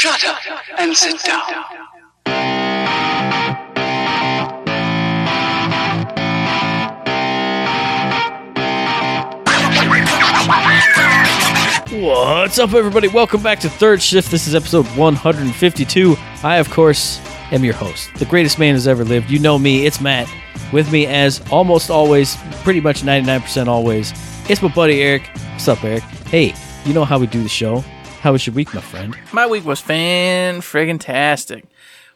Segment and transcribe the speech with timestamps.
[0.00, 0.38] Shut up
[0.78, 1.42] and sit down.
[12.02, 13.08] What's up, everybody?
[13.08, 14.30] Welcome back to Third Shift.
[14.30, 16.16] This is episode 152.
[16.42, 17.20] I, of course,
[17.52, 19.28] am your host, the greatest man who's ever lived.
[19.28, 20.32] You know me, it's Matt.
[20.72, 24.14] With me, as almost always, pretty much 99% always,
[24.48, 25.28] it's my buddy Eric.
[25.50, 26.04] What's up, Eric?
[26.28, 26.54] Hey,
[26.86, 27.84] you know how we do the show.
[28.20, 29.16] How was your week, my friend?
[29.32, 31.64] My week was fan friggin' tastic.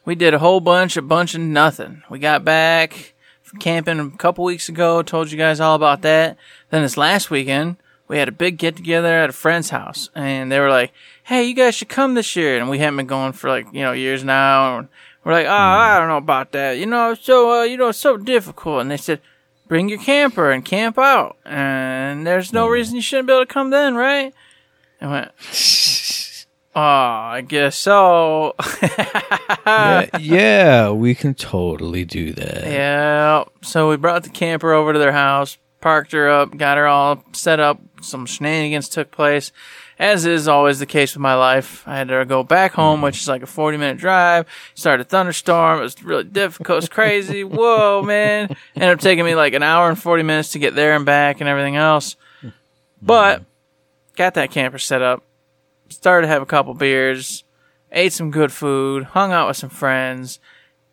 [0.05, 2.03] We did a whole bunch, a bunch of nothing.
[2.11, 6.37] We got back from camping a couple weeks ago, told you guys all about that.
[6.69, 10.51] Then this last weekend, we had a big get together at a friend's house, and
[10.51, 13.33] they were like, "Hey, you guys should come this year." And we haven't been going
[13.33, 14.77] for like you know years now.
[14.77, 14.89] And
[15.23, 16.77] we're like, "Oh, I don't know about that.
[16.77, 19.21] You know, it's so uh, you know, it's so difficult." And they said,
[19.67, 23.51] "Bring your camper and camp out, and there's no reason you shouldn't be able to
[23.51, 24.35] come then, right?"
[25.01, 25.31] I went,
[26.75, 28.55] "Oh, I guess so."
[29.65, 32.63] yeah, yeah, we can totally do that.
[32.65, 33.45] Yeah.
[33.61, 37.23] So we brought the camper over to their house, parked her up, got her all
[37.33, 37.79] set up.
[38.01, 39.51] Some shenanigans took place,
[39.97, 41.87] as is always the case with my life.
[41.87, 43.05] I had to go back home, mm-hmm.
[43.05, 44.45] which is like a 40 minute drive.
[44.73, 45.79] Started a thunderstorm.
[45.79, 46.79] It was really difficult.
[46.79, 47.43] It's crazy.
[47.45, 48.55] Whoa, man.
[48.75, 51.39] Ended up taking me like an hour and 40 minutes to get there and back
[51.39, 52.15] and everything else.
[52.39, 52.49] Mm-hmm.
[53.01, 53.43] But
[54.15, 55.23] got that camper set up.
[55.89, 57.43] Started to have a couple beers.
[57.91, 59.03] Ate some good food.
[59.03, 60.39] Hung out with some friends.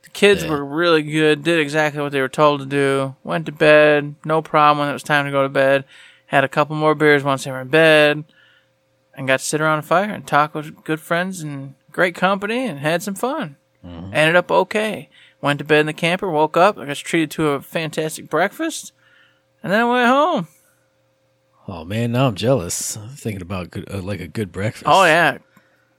[0.03, 0.51] The kids Yeah.
[0.51, 1.43] were really good.
[1.43, 3.17] Did exactly what they were told to do.
[3.25, 4.15] Went to bed.
[4.25, 5.85] No problem when it was time to go to bed.
[6.27, 8.25] Had a couple more beers once they were in bed.
[9.15, 12.67] And got to sit around a fire and talk with good friends and great company
[12.67, 13.57] and had some fun.
[13.85, 14.15] Mm-hmm.
[14.15, 15.09] Ended up okay.
[15.41, 16.31] Went to bed in the camper.
[16.31, 16.79] Woke up.
[16.79, 18.93] I got treated to a fantastic breakfast.
[19.63, 20.49] And then I went home.
[21.69, 22.99] Oh man, now I'm jealous.
[23.15, 24.85] Thinking about good, uh, like a good breakfast.
[24.87, 25.39] Oh yeah,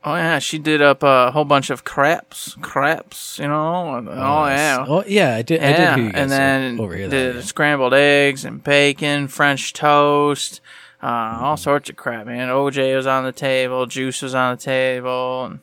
[0.03, 0.39] oh yeah.
[0.39, 3.39] She did up a whole bunch of crepes, crepes.
[3.39, 3.95] You know.
[3.95, 4.57] and- Oh, nice.
[4.57, 4.85] yeah.
[4.87, 5.63] Oh yeah, I did.
[5.63, 7.07] I did hear you guys and then over here.
[7.09, 10.59] did That, scrambled eggs and bacon, French toast,
[11.01, 12.49] uh, all sorts of crap, man.
[12.49, 15.59] OJ was on the table, juice was on the table, and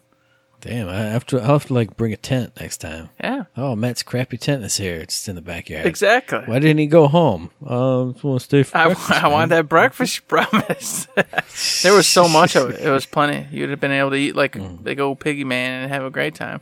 [0.61, 1.41] Damn, I have to.
[1.41, 3.09] I'll have to like bring a tent next time.
[3.23, 4.97] yeah, Oh, Matt's crappy tent is here.
[4.97, 5.87] It's in the backyard.
[5.87, 6.41] exactly.
[6.45, 7.51] Why didn't he go home?
[7.67, 9.11] Um, just want to stay for I, breakfast.
[9.25, 11.09] I want that breakfast you promised.
[11.83, 12.81] there was so much of it.
[12.81, 13.47] It was plenty.
[13.51, 16.11] You'd have been able to eat like a big old piggy man and have a
[16.11, 16.61] great time.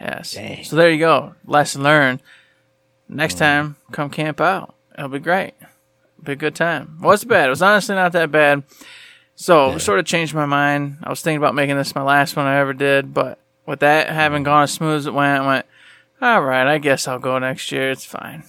[0.00, 0.32] Yes.
[0.32, 0.64] Dang.
[0.64, 1.34] So there you go.
[1.46, 2.22] Lesson learned.
[3.08, 4.74] Next time, come camp out.
[4.96, 5.52] It'll be great.
[6.22, 6.98] Be a good time.
[7.02, 7.46] Wasn't bad.
[7.48, 8.62] It was honestly not that bad.
[9.42, 10.98] So sort of changed my mind.
[11.02, 14.08] I was thinking about making this my last one I ever did, but with that
[14.08, 15.66] having gone as smooth as it went, I went,
[16.20, 17.90] all right, I guess I'll go next year.
[17.90, 18.44] It's fine.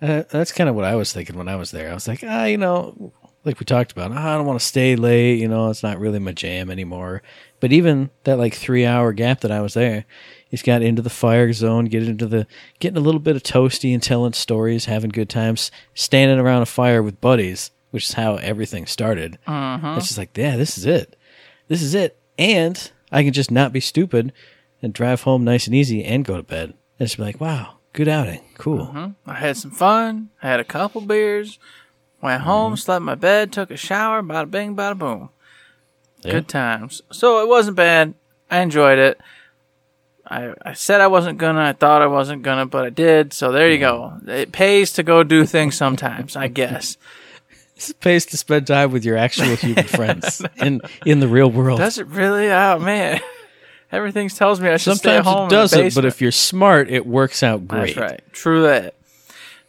[0.00, 1.90] Uh, that's kind of what I was thinking when I was there.
[1.90, 3.12] I was like, ah, you know,
[3.44, 5.40] like we talked about, ah, I don't want to stay late.
[5.40, 7.20] You know, it's not really my jam anymore.
[7.58, 10.04] But even that like three hour gap that I was there,
[10.48, 12.46] he's got into the fire zone, get into the
[12.78, 16.66] getting a little bit of toasty and telling stories, having good times, standing around a
[16.66, 19.38] fire with buddies, which is how everything started.
[19.46, 19.98] Mm-hmm.
[19.98, 21.16] It's just like, yeah, this is it.
[21.68, 22.18] This is it.
[22.38, 24.32] And I can just not be stupid
[24.82, 26.74] and drive home nice and easy and go to bed.
[26.98, 28.40] And just be like, wow, good outing.
[28.58, 28.86] Cool.
[28.86, 29.30] Mm-hmm.
[29.30, 30.30] I had some fun.
[30.42, 31.58] I had a couple beers.
[32.22, 32.78] Went home, mm-hmm.
[32.78, 34.22] slept in my bed, took a shower.
[34.22, 35.30] Bada bing, bada boom.
[36.22, 36.32] Yeah.
[36.32, 37.00] Good times.
[37.10, 38.14] So it wasn't bad.
[38.50, 39.20] I enjoyed it.
[40.26, 41.62] I, I said I wasn't gonna.
[41.62, 43.32] I thought I wasn't gonna, but I did.
[43.32, 44.20] So there you go.
[44.26, 46.96] It pays to go do things sometimes, I guess.
[48.00, 51.78] Pays to spend time with your actual human friends in in the real world.
[51.78, 52.50] Does it really?
[52.50, 53.20] Oh man,
[53.92, 55.46] everything tells me I should stay Sometimes home.
[55.46, 57.94] it doesn't, but if you're smart, it works out great.
[57.94, 58.32] That's right.
[58.32, 58.94] True that.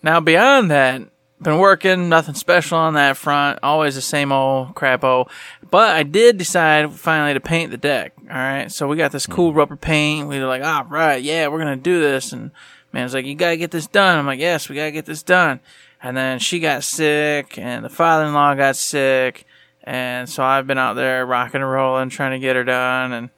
[0.03, 1.03] Now beyond that,
[1.41, 3.59] been working, nothing special on that front.
[3.63, 5.29] Always the same old crapo.
[5.69, 8.13] But I did decide finally to paint the deck.
[8.29, 8.72] All right.
[8.72, 9.57] So we got this cool hmm.
[9.57, 10.28] rubber paint.
[10.28, 12.31] We were like, all right, yeah, we're gonna do this.
[12.31, 12.51] And
[12.93, 14.19] man was like, you gotta get this done.
[14.19, 15.59] I'm like, yes, we gotta get this done.
[16.03, 19.45] And then she got sick, and the father-in-law got sick,
[19.84, 23.29] and so I've been out there rocking and rolling, trying to get her done, and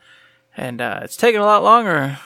[0.55, 2.19] and uh, it's taking a lot longer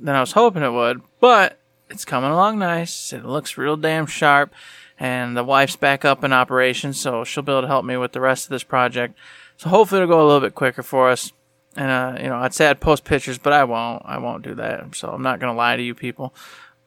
[0.00, 1.58] than I was hoping it would, but
[1.90, 3.12] it's coming along nice.
[3.12, 4.52] It looks real damn sharp,
[4.98, 8.12] and the wife's back up in operation, so she'll be able to help me with
[8.12, 9.16] the rest of this project.
[9.56, 11.32] So hopefully it'll go a little bit quicker for us.
[11.76, 14.02] And uh, you know, I'd say I'd post pictures, but I won't.
[14.04, 14.94] I won't do that.
[14.96, 16.34] So I'm not gonna lie to you people.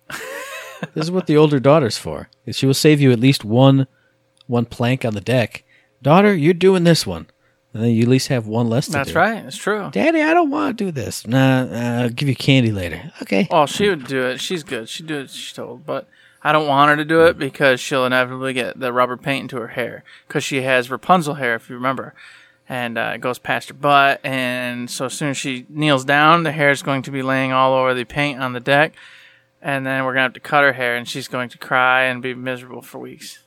[0.94, 2.30] This is what the older daughter's for.
[2.52, 3.88] She will save you at least one
[4.48, 5.64] one plank on the deck.
[6.02, 7.28] Daughter, you're doing this one.
[7.74, 9.16] And then you at least have one less to That's do.
[9.18, 9.46] right.
[9.46, 9.90] It's true.
[9.94, 11.26] Daddy, I don't want to do this.
[11.26, 13.14] Nah, I'll give you candy later.
[13.22, 13.48] Okay.
[13.50, 14.42] Well, she would do it.
[14.42, 14.90] She's good.
[14.90, 15.30] She'd do it.
[15.30, 16.06] She's told, but
[16.44, 19.58] I don't want her to do it because she'll inevitably get the rubber paint into
[19.58, 22.14] her hair because she has Rapunzel hair, if you remember.
[22.68, 24.20] and uh, it goes past her butt.
[24.22, 27.54] And so as soon as she kneels down, the hair is going to be laying
[27.54, 28.94] all over the paint on the deck.
[29.62, 32.22] And then we're gonna have to cut her hair, and she's going to cry and
[32.22, 33.40] be miserable for weeks.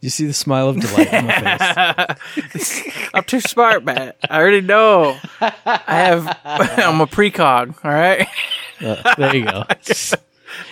[0.00, 2.16] You see the smile of delight on my
[2.54, 2.82] face.
[3.14, 4.16] I'm too smart, Matt.
[4.30, 5.18] I already know.
[5.40, 6.26] I have.
[6.44, 7.74] I'm a precog.
[7.84, 8.28] All right.
[8.80, 9.64] Uh, there you go.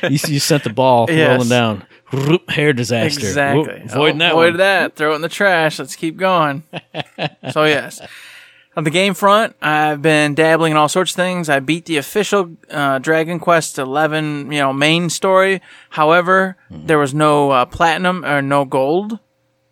[0.05, 1.31] you, you sent the ball Yes.
[1.31, 1.87] rolling down.
[2.13, 3.19] Whoop, Hair disaster.
[3.19, 3.63] Exactly.
[3.81, 4.57] Whoop, avoiding that Avoid one.
[4.59, 4.95] that.
[4.95, 5.81] Throw it in the trash.
[5.81, 6.63] Let's keep going.
[7.51, 8.01] so yes.
[8.77, 11.49] On the game front, I've been dabbling in all sorts of things.
[11.49, 15.63] I beat the official uh, Dragon Quest Eleven, you know, main story.
[15.89, 19.19] However, there was no uh, platinum or no gold,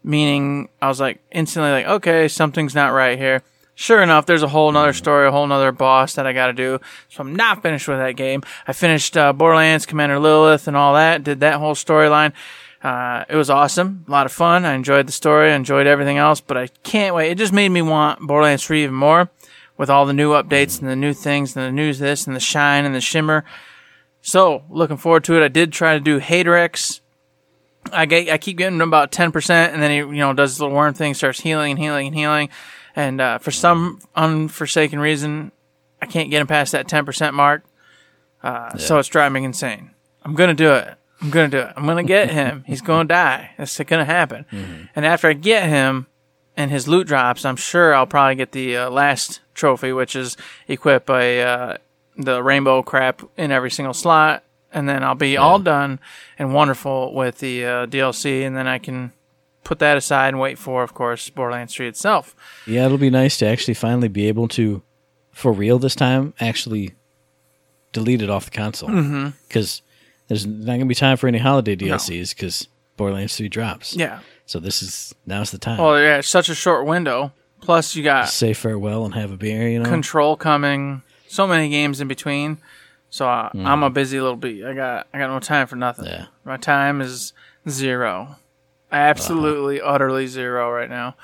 [0.03, 3.43] meaning I was like instantly like, okay, something's not right here.
[3.75, 6.53] Sure enough, there's a whole nother story, a whole nother boss that I got to
[6.55, 6.81] do.
[7.11, 8.43] So I'm not finished with that game.
[8.67, 11.25] I finished uh, Borderlands, Commander Lilith, and all that.
[11.25, 12.33] Did that whole storyline.
[12.85, 14.67] Uh, it was awesome, a lot of fun.
[14.67, 17.31] I enjoyed the story, I enjoyed everything else, but I can't wait.
[17.31, 19.31] It just made me want Borderlands 3 even more
[19.79, 22.41] with all the new updates and the new things and the news this and the
[22.41, 23.43] shine and the shimmer.
[24.21, 25.43] So, looking forward to it.
[25.43, 27.01] I did try to do Haderax.
[27.91, 30.77] I get, I keep getting about 10% and then he, you know, does his little
[30.77, 32.51] worm thing, starts healing and healing and healing.
[32.95, 35.53] And, uh, for some unforsaken reason,
[36.03, 37.65] I can't get him past that 10% mark.
[38.43, 39.91] Uh, so it's driving me insane.
[40.23, 40.99] I'm going to do it.
[41.21, 41.73] I'm going to do it.
[41.77, 42.65] I'm going to get him.
[42.67, 43.51] He's going to die.
[43.57, 44.47] That's going to happen.
[44.95, 46.07] And after I get him
[46.57, 50.37] and his loot drops, I'm sure I'll probably get the uh, last trophy, which is
[50.69, 51.77] equip a, uh,
[52.17, 54.45] the rainbow crap in every single slot.
[54.73, 56.01] And then I'll be all done
[56.37, 58.45] and wonderful with the uh, DLC.
[58.45, 59.13] And then I can
[59.63, 62.35] put that aside and wait for, of course, Borderlands 3 itself.
[62.67, 64.83] Yeah, it'll be nice to actually finally be able to,
[65.31, 66.95] for real this time, actually
[67.93, 68.91] delete it off the console.
[69.49, 69.81] Because
[70.29, 73.95] there's not going to be time for any holiday DLCs because Borderlands 3 drops.
[73.97, 74.21] Yeah.
[74.47, 75.79] So this is, now's the time.
[75.79, 77.33] Well, yeah, it's such a short window.
[77.61, 79.89] Plus, you got Say farewell and have a beer, you know?
[79.89, 81.03] Control coming.
[81.29, 82.59] So many games in between.
[83.15, 84.65] So I, I'm a busy little bee.
[84.65, 86.07] I got I got no time for nothing.
[86.07, 86.27] Yeah.
[86.45, 87.33] My time is
[87.69, 88.39] zero.
[88.91, 89.93] Absolutely, uh-huh.
[89.93, 91.15] utterly zero right now.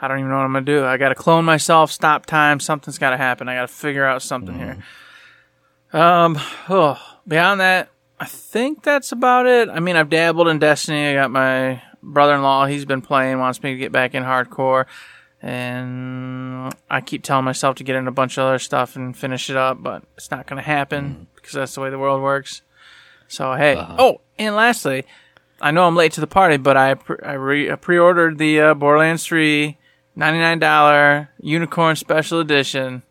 [0.00, 0.86] I don't even know what I'm gonna do.
[0.86, 1.92] I got to clone myself.
[1.92, 2.60] Stop time.
[2.60, 3.46] Something's got to happen.
[3.50, 4.80] I got to figure out something mm-hmm.
[5.92, 6.00] here.
[6.00, 6.38] Um.
[6.70, 6.98] Oh,
[7.28, 9.68] beyond that, I think that's about it.
[9.68, 11.08] I mean, I've dabbled in Destiny.
[11.08, 12.66] I got my brother-in-law.
[12.66, 13.38] He's been playing.
[13.38, 14.86] Wants me to get back in hardcore.
[15.42, 19.50] And I keep telling myself to get in a bunch of other stuff and finish
[19.50, 22.62] it up, but it's not going to happen because that's the way the world works.
[23.28, 25.04] So hey, oh, and lastly,
[25.60, 28.60] I know I'm late to the party, but I pre- I, re- I pre-ordered the
[28.60, 29.76] uh, Borderlands 3
[30.16, 33.02] $99 Unicorn Special Edition.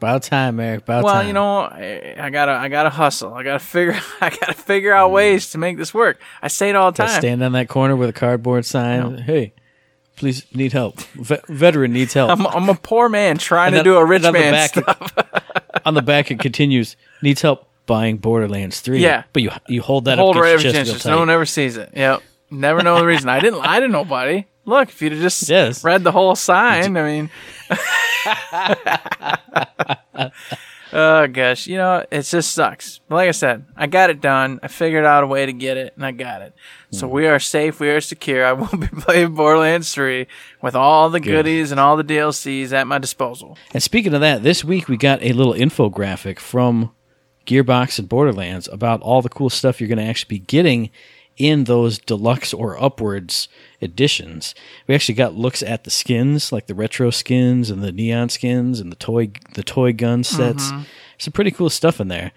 [0.00, 0.84] About time, Eric.
[0.84, 1.26] About well, time.
[1.26, 3.34] you know, I, I gotta I gotta hustle.
[3.34, 3.92] I gotta figure
[4.22, 6.18] I gotta figure out ways to make this work.
[6.40, 7.20] I say it all the time.
[7.20, 9.18] stand on that corner with a cardboard sign.
[9.18, 9.52] Hey,
[10.16, 11.00] please need help.
[11.14, 12.30] Ve- veteran needs help.
[12.30, 15.12] I'm, I'm a poor man trying to do a rich the man back stuff.
[15.18, 16.96] it- on the back, it continues.
[17.20, 19.00] Needs help buying Borderlands Three.
[19.00, 19.24] Yeah.
[19.34, 20.92] but you you hold that Hold up right against every chance.
[20.92, 21.90] just No one ever sees it.
[21.94, 22.22] Yep.
[22.50, 23.28] Never know the reason.
[23.28, 24.46] I didn't lie to nobody.
[24.64, 25.84] Look, if you'd have just Yes.
[25.84, 27.30] read the whole sign, I mean.
[30.92, 33.00] Oh gosh, you know it just sucks.
[33.08, 34.60] But like I said, I got it done.
[34.62, 36.54] I figured out a way to get it, and I got it.
[36.90, 37.14] So Hmm.
[37.14, 37.80] we are safe.
[37.80, 38.44] We are secure.
[38.44, 40.26] I will be playing Borderlands Three
[40.62, 43.56] with all the goodies and all the DLCs at my disposal.
[43.72, 46.92] And speaking of that, this week we got a little infographic from
[47.46, 50.90] Gearbox and Borderlands about all the cool stuff you're going to actually be getting
[51.40, 53.48] in those deluxe or upwards
[53.80, 54.54] editions.
[54.86, 58.78] We actually got looks at the skins, like the retro skins and the neon skins
[58.78, 60.70] and the toy the toy gun sets.
[60.70, 60.82] Mm-hmm.
[61.18, 62.32] Some pretty cool stuff in there.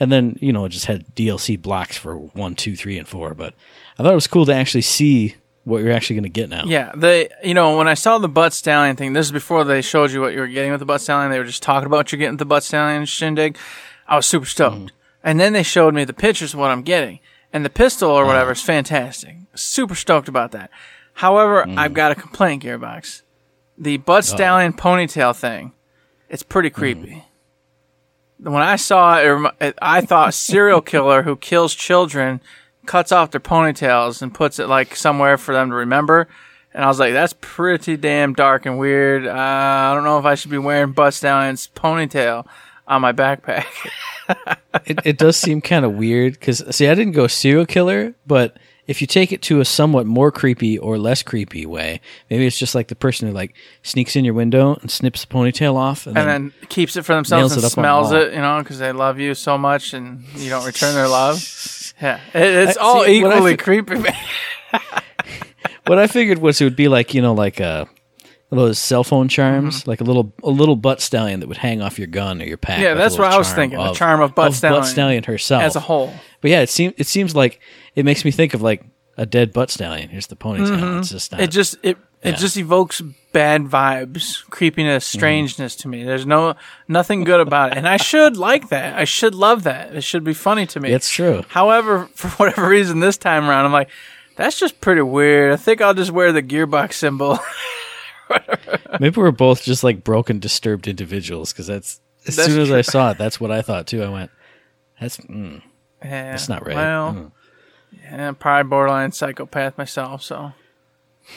[0.00, 3.34] And then, you know, it just had DLC blocks for one, two, three, and four.
[3.34, 3.54] But
[3.98, 5.34] I thought it was cool to actually see
[5.64, 6.64] what you're actually going to get now.
[6.66, 9.82] Yeah, they you know when I saw the butt stallion thing, this is before they
[9.82, 11.30] showed you what you were getting with the butt stallion.
[11.30, 13.56] They were just talking about what you're getting with the butt stallion shindig.
[14.08, 14.90] I was super stoked, mm.
[15.22, 17.20] and then they showed me the pictures of what I'm getting,
[17.52, 18.58] and the pistol or whatever uh-huh.
[18.58, 19.36] is fantastic.
[19.54, 20.70] Super stoked about that.
[21.14, 21.76] However, mm.
[21.76, 23.22] I've got a complaint, Gearbox.
[23.76, 24.36] The butt uh-huh.
[24.36, 25.72] stallion ponytail thing,
[26.28, 26.78] it's pretty mm-hmm.
[26.78, 27.24] creepy.
[28.38, 32.40] When I saw it, it, remi- it, I thought serial killer who kills children
[32.86, 36.26] cuts off their ponytails and puts it like somewhere for them to remember.
[36.72, 39.26] And I was like, that's pretty damn dark and weird.
[39.26, 42.46] Uh, I don't know if I should be wearing Butt Stallion's ponytail
[42.88, 43.66] on my backpack.
[44.86, 48.58] it, it does seem kind of weird because see i didn't go serial killer but
[48.86, 52.58] if you take it to a somewhat more creepy or less creepy way maybe it's
[52.58, 56.06] just like the person who like sneaks in your window and snips the ponytail off
[56.06, 58.34] and, and then, then keeps it for themselves and it up on the smells it,
[58.34, 61.42] you know, because they love you so much and you don't return their love.
[62.00, 63.96] Yeah, it, it's I- all see, equally fi- creepy.
[63.96, 64.14] man.
[65.86, 67.86] what i figured was it would be like you know like uh
[68.50, 69.90] those cell phone charms, Mm-hmm.
[69.90, 72.56] like a little a little butt stallion that would hang off your gun or your
[72.56, 72.80] pack.
[72.80, 75.76] Yeah, like that's what I was thinking, the charm of butt stallion stallion herself as
[75.76, 76.12] a whole.
[76.40, 77.60] But yeah, it seems it seems like
[77.94, 78.84] it makes me think of like
[79.16, 80.08] a dead butt stallion.
[80.08, 81.00] Here's the ponytail.
[81.00, 81.38] It's just not.
[81.38, 81.44] Mm-hmm.
[81.44, 82.30] It just it Yeah.
[82.30, 83.02] it just evokes
[83.32, 86.04] bad vibes, creepiness, strangeness to me.
[86.04, 86.54] There's no
[86.88, 88.94] nothing good about it, and I should like that.
[88.98, 89.94] I should love that.
[89.94, 90.90] It should be funny to me.
[90.92, 91.44] it's true.
[91.48, 93.90] However, for whatever reason, this time around, I'm like,
[94.36, 95.52] that's just pretty weird.
[95.52, 97.38] I think I'll just wear the gearbox symbol.
[99.00, 102.76] Maybe we're both just like broken, disturbed individuals because that's as That's soon as true.
[102.78, 104.02] I saw it, that's what I thought too.
[104.02, 104.30] I went,
[105.00, 105.62] "That's mm,
[106.02, 107.32] yeah, that's not right." Well, Mm.
[108.02, 110.52] yeah, I'm probably borderline psychopath myself, so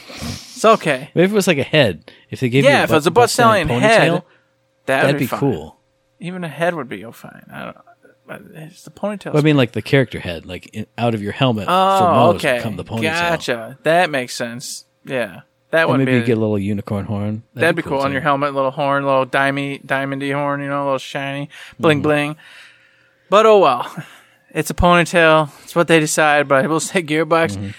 [0.10, 1.10] it's okay.
[1.16, 2.12] Maybe if it was like a head.
[2.30, 4.24] If they gave you Yeah, a if it was a butt ponytail, head, That
[4.86, 5.40] that'd would be fine.
[5.40, 5.78] cool.
[6.20, 7.46] Even a head would be oh fine.
[7.52, 7.78] I don't.
[8.28, 9.34] But it's the ponytail.
[9.34, 12.14] But I mean, like the character head, like in, out of your helmet for oh,
[12.34, 12.60] Moe's okay.
[12.76, 13.02] the ponytail.
[13.02, 13.78] Gotcha.
[13.84, 14.86] That makes sense.
[15.04, 16.18] Yeah, that would maybe be.
[16.20, 17.44] you get a little unicorn horn.
[17.54, 20.86] That'd, be cool, on your helmet, little horn, little diamond, diamondy horn, you know, a
[20.86, 21.50] little shiny,
[21.80, 22.04] bling Mm-hmm.
[22.04, 22.36] bling.
[23.30, 23.94] But oh well,
[24.50, 25.50] it's a ponytail.
[25.64, 26.48] It's what they decide.
[26.48, 27.70] But I will say, Gearbox, Mm-hmm.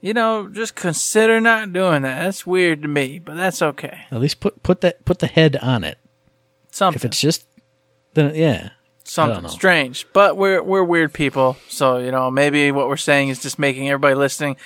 [0.00, 2.22] you know, just consider not doing that.
[2.24, 4.00] That's weird to me, but that's okay.
[4.10, 5.98] At least put put that put the head on it.
[6.72, 7.46] Something, If it's just
[8.14, 8.70] then yeah.
[9.04, 10.06] something strange.
[10.12, 13.88] But we're we're weird people, so you know, maybe what we're saying is just making
[13.88, 14.56] everybody listening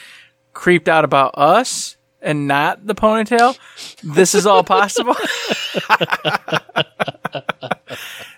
[0.55, 3.59] creeped out about us and not the ponytail.
[4.03, 5.15] This is all possible.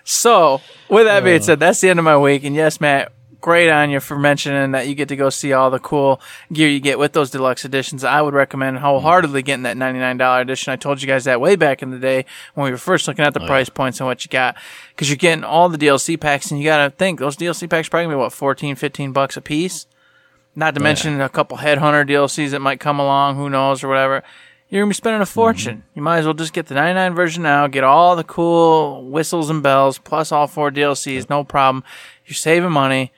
[0.03, 2.43] so, with that being said, that's the end of my week.
[2.43, 5.69] And yes, Matt, great on you for mentioning that you get to go see all
[5.69, 6.19] the cool
[6.51, 8.03] gear you get with those deluxe editions.
[8.03, 10.73] I would recommend wholeheartedly getting that $99 edition.
[10.73, 13.25] I told you guys that way back in the day when we were first looking
[13.25, 14.55] at the oh, price points and what you got.
[14.95, 18.05] Cause you're getting all the DLC packs and you gotta think those DLC packs probably
[18.05, 19.87] gonna be what, 14, 15 bucks a piece?
[20.57, 24.23] Not to mention a couple Headhunter DLCs that might come along, who knows, or whatever.
[24.69, 25.77] You're gonna be spending a fortune.
[25.77, 25.89] Mm-hmm.
[25.93, 29.51] You might as well just get the 99 version now, get all the cool whistles
[29.51, 31.83] and bells, plus all four DLCs, no problem.
[32.25, 33.13] You're saving money.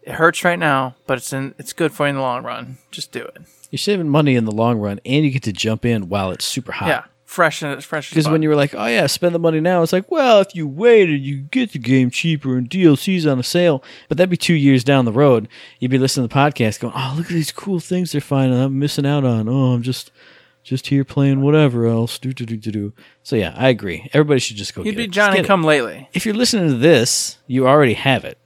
[0.00, 2.78] It hurts right now, but it's in, it's good for you in the long run.
[2.90, 3.42] Just do it.
[3.70, 6.46] You're saving money in the long run, and you get to jump in while it's
[6.46, 6.88] super hot.
[6.88, 7.04] Yeah,
[7.34, 8.08] fresh and it's fresh.
[8.10, 10.54] Because when you were like, "Oh yeah, spend the money now," it's like, well, if
[10.54, 13.82] you waited, you get the game cheaper and DLCs on a sale.
[14.08, 15.48] But that'd be two years down the road.
[15.80, 18.58] You'd be listening to the podcast, going, "Oh, look at these cool things they're finding.
[18.58, 19.48] I'm missing out on.
[19.48, 20.10] Oh, I'm just,
[20.62, 22.92] just here playing whatever else." Do do do do do.
[23.22, 24.08] So yeah, I agree.
[24.12, 24.82] Everybody should just go.
[24.82, 25.10] you'd get be it.
[25.10, 25.48] Johnny get it.
[25.48, 26.08] come lately.
[26.12, 28.38] If you're listening to this, you already have it,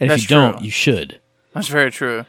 [0.00, 1.20] and That's if you don't, you should.
[1.54, 2.26] That's very true.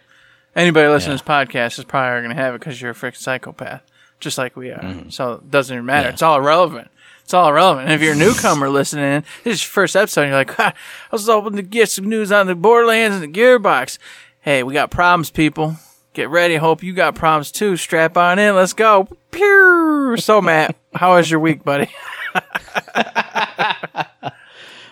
[0.55, 1.17] Anybody listening Yeah.
[1.17, 3.81] to this podcast is probably going to have it because you're a freaking psychopath,
[4.23, 5.05] just like we are.
[5.09, 5.99] So it doesn't even matter.
[5.99, 6.07] Mm-hmm.
[6.07, 6.13] Yeah.
[6.13, 6.89] It's all irrelevant.
[7.23, 7.85] It's all irrelevant.
[7.87, 10.59] And if you're a newcomer listening in, this is your first episode, and you're like,
[10.59, 10.73] I
[11.11, 13.97] was hoping to get some news on the Borderlands and the Gearbox.
[14.41, 15.77] Hey, we got problems, people.
[16.13, 16.55] Get ready.
[16.57, 17.77] Hope you got problems too.
[17.77, 18.55] Strap on in.
[18.55, 19.07] Let's go.
[19.31, 20.15] Pew!
[20.17, 21.89] So, Matt, how was your week, buddy?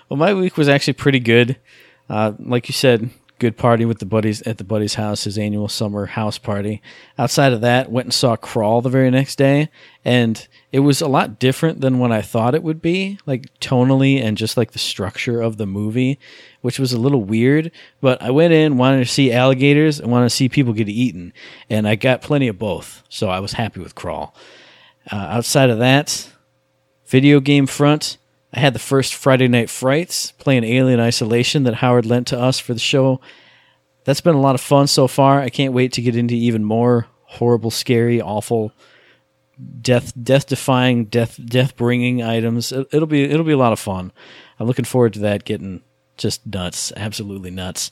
[0.09, 1.55] Well, my week was actually pretty good.
[2.09, 3.11] Uh, like you said,
[3.41, 6.79] good party with the buddies at the buddy's house, his annual summer house party.
[7.17, 9.69] Outside of that, went and saw Crawl the very next day,
[10.05, 14.23] and it was a lot different than what I thought it would be, like tonally
[14.23, 16.19] and just like the structure of the movie,
[16.61, 17.71] which was a little weird.
[17.99, 21.33] But I went in, wanted to see alligators, and wanted to see people get eaten,
[21.67, 24.35] and I got plenty of both, so I was happy with Crawl.
[25.11, 26.31] Uh, outside of that,
[27.07, 28.17] video game front,
[28.53, 32.59] I had the first Friday Night Frights playing Alien Isolation that Howard lent to us
[32.59, 33.21] for the show.
[34.03, 35.39] That's been a lot of fun so far.
[35.39, 38.73] I can't wait to get into even more horrible, scary, awful,
[39.81, 42.71] death death defying, death death bringing items.
[42.71, 44.11] It, it'll be it'll be a lot of fun.
[44.59, 45.81] I'm looking forward to that getting
[46.17, 47.91] just nuts, absolutely nuts.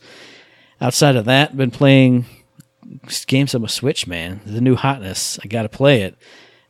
[0.82, 2.25] Outside of that, been playing
[3.28, 4.42] games on my Switch, man.
[4.46, 5.39] The new hotness.
[5.44, 6.16] I got to play it.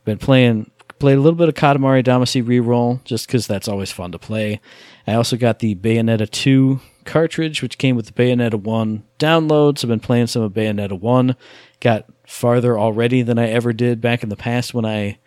[0.05, 4.11] Been playing played a little bit of Katamari Damacy reroll just because that's always fun
[4.11, 4.59] to play.
[5.07, 9.83] I also got the Bayonetta 2 cartridge, which came with the Bayonetta 1 downloads.
[9.83, 11.35] I've been playing some of Bayonetta 1.
[11.79, 15.17] Got farther already than I ever did back in the past when I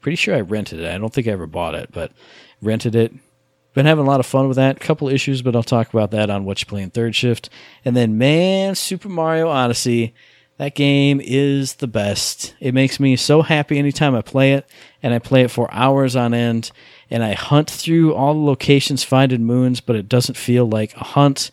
[0.00, 0.88] pretty sure I rented it.
[0.88, 2.12] I don't think I ever bought it, but
[2.62, 3.12] rented it.
[3.74, 4.78] Been having a lot of fun with that.
[4.80, 7.50] Couple issues, but I'll talk about that on what you play in third shift.
[7.84, 10.14] And then, man, Super Mario Odyssey.
[10.58, 12.54] That game is the best.
[12.60, 14.66] It makes me so happy anytime I play it,
[15.02, 16.70] and I play it for hours on end.
[17.10, 21.04] And I hunt through all the locations, finding moons, but it doesn't feel like a
[21.04, 21.50] hunt.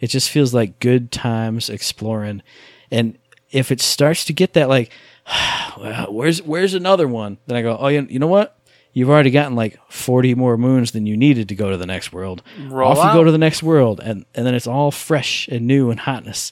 [0.00, 2.42] It just feels like good times exploring.
[2.90, 3.18] And
[3.50, 4.90] if it starts to get that, like,
[5.78, 7.36] well, where's where's another one?
[7.46, 8.58] Then I go, oh, you, you know what?
[8.94, 12.14] You've already gotten like 40 more moons than you needed to go to the next
[12.14, 12.42] world.
[12.66, 15.66] Roll Off you go to the next world, and, and then it's all fresh and
[15.66, 16.50] new and hotness.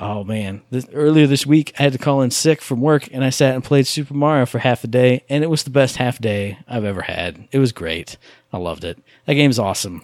[0.00, 3.24] Oh man, this, earlier this week I had to call in sick from work, and
[3.24, 5.96] I sat and played Super Mario for half a day, and it was the best
[5.96, 7.48] half day I've ever had.
[7.50, 8.16] It was great.
[8.52, 8.98] I loved it.
[9.26, 10.02] That game's awesome.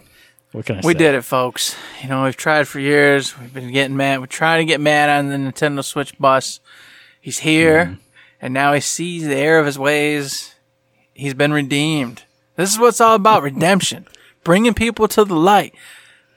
[0.51, 0.87] What can I say?
[0.89, 1.77] We did it, folks.
[2.03, 3.39] You know, we've tried for years.
[3.39, 4.19] We've been getting mad.
[4.21, 6.59] We're trying to get mad on the Nintendo Switch bus.
[7.21, 7.95] He's here, Mm-hmm.
[8.41, 10.55] and now he sees the error of his ways.
[11.13, 12.25] He's been redeemed.
[12.57, 14.07] This is what it's all about redemption.
[14.43, 15.75] Bringing people to the light.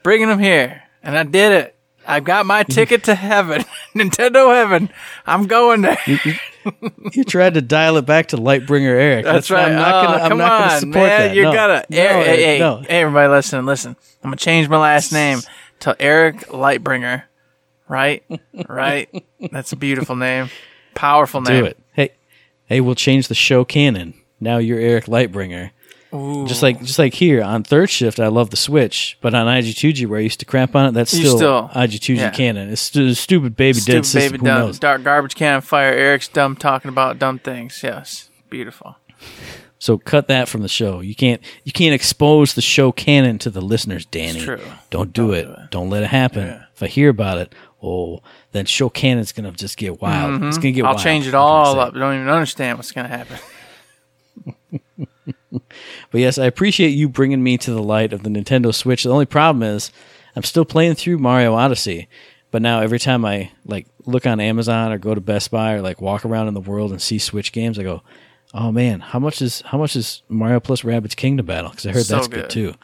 [0.04, 0.84] Bringing them here.
[1.02, 1.74] And I did it.
[2.08, 3.66] I've got my ticket to heaven.
[3.94, 4.90] Nintendo heaven.
[5.26, 5.98] I'm going there.
[7.12, 9.26] You tried to dial it back to Lightbringer Eric.
[9.26, 9.68] That's, why right.
[9.68, 10.18] I'm not gonna.
[10.18, 11.28] Oh, I'm come not gonna on, support man.
[11.28, 11.36] that.
[11.36, 11.52] You no.
[11.52, 11.86] gotta.
[11.90, 12.76] No, Eric, hey, hey, no.
[12.78, 13.96] hey, everybody, listen, listen.
[14.22, 15.40] I'm gonna change my last name
[15.80, 17.24] to Eric Lightbringer.
[17.88, 18.22] Right,
[18.68, 19.24] right.
[19.52, 20.50] That's a beautiful name.
[20.94, 21.62] Powerful name.
[21.62, 21.78] Do it.
[21.92, 22.12] Hey,
[22.64, 24.14] hey, we'll change the show canon.
[24.40, 25.70] Now you're Eric Lightbringer.
[26.10, 30.06] Just like just like here on third shift, I love the Switch, but on IG2G
[30.06, 32.30] where I used to crap on it, that's You still, still- IG2G yeah.
[32.30, 32.70] canon.
[32.70, 34.32] It's stu- stupid baby Stupid dead system.
[34.32, 34.58] baby Who dumb.
[34.68, 34.78] knows?
[34.78, 35.92] Dark garbage can fire.
[35.92, 37.80] Eric's dumb talking about dumb things.
[37.82, 38.96] Yes, beautiful.
[39.78, 41.00] So cut that from the show.
[41.00, 44.40] You can't you can't expose the show canon to the listeners, Danny.
[44.40, 44.60] true.
[44.90, 45.46] Don't do it.
[45.70, 46.64] Don't let it happen.
[46.74, 48.20] If I hear about it, oh,
[48.52, 50.42] then show canon's gonna just get wild.
[50.44, 50.86] It's gonna get Mm-hmm.
[50.86, 51.04] I'll wild.
[51.04, 51.92] change it What can I all up.
[51.94, 53.36] Don't even understand what's gonna happen.
[55.50, 59.02] But yes, I appreciate you bringing me to the light of the Nintendo Switch.
[59.04, 59.90] The only problem is
[60.36, 62.08] I'm still playing through Mario Odyssey.
[62.50, 65.82] But now every time I like look on Amazon or go to Best Buy or
[65.82, 68.02] like walk around in the world and see Switch games, I go,
[68.54, 71.92] "Oh man, how much is how much is Mario plus Rabbids Kingdom Battle?" Because I
[71.92, 72.42] heard So that's good.
[72.44, 72.74] good too.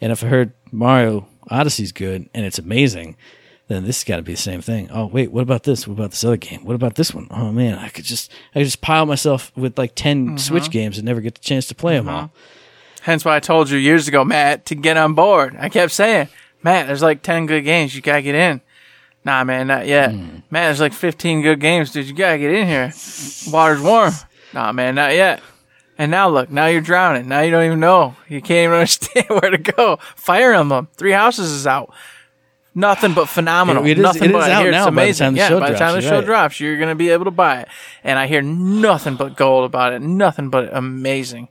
[0.00, 3.16] And if I heard Mario Odyssey's good and it's amazing,
[3.68, 4.88] then this has got to be the same thing.
[4.90, 5.86] Oh wait, what about this?
[5.86, 6.64] What about this other game?
[6.64, 7.28] What about this one?
[7.30, 10.36] Oh man, I could just I could just pile myself with like 10 Mm-hmm.
[10.38, 12.30] Switch games and never get the chance to play them all.
[13.02, 15.56] Hence why I told you years ago, Matt, to get on board.
[15.58, 16.28] I kept saying,
[16.62, 17.94] Matt, there's like 10 good games.
[17.94, 18.60] You gotta get in.
[19.24, 20.12] Nah, man, not yet.
[20.12, 20.38] Hmm.
[20.50, 22.06] Matt, there's like 15 good games, dude.
[22.06, 22.92] You gotta get in here.
[23.52, 24.12] Water's warm.
[24.54, 25.40] Nah, man, not yet.
[25.98, 27.28] And now look, now you're drowning.
[27.28, 28.14] Now you don't even know.
[28.28, 29.98] You can't even understand where to go.
[30.16, 30.88] Fire Emblem.
[30.96, 31.92] Three Houses is out.
[32.78, 33.84] Nothing but phenomenal.
[33.84, 35.24] It is- nothing it but is out now it's by the amazing.
[35.24, 36.24] time the yeah, show by the drops, time the show right.
[36.24, 37.68] drops, you're gonna be able to buy it.
[38.04, 40.00] And I hear nothing but gold about it.
[40.00, 41.48] Nothing but amazing.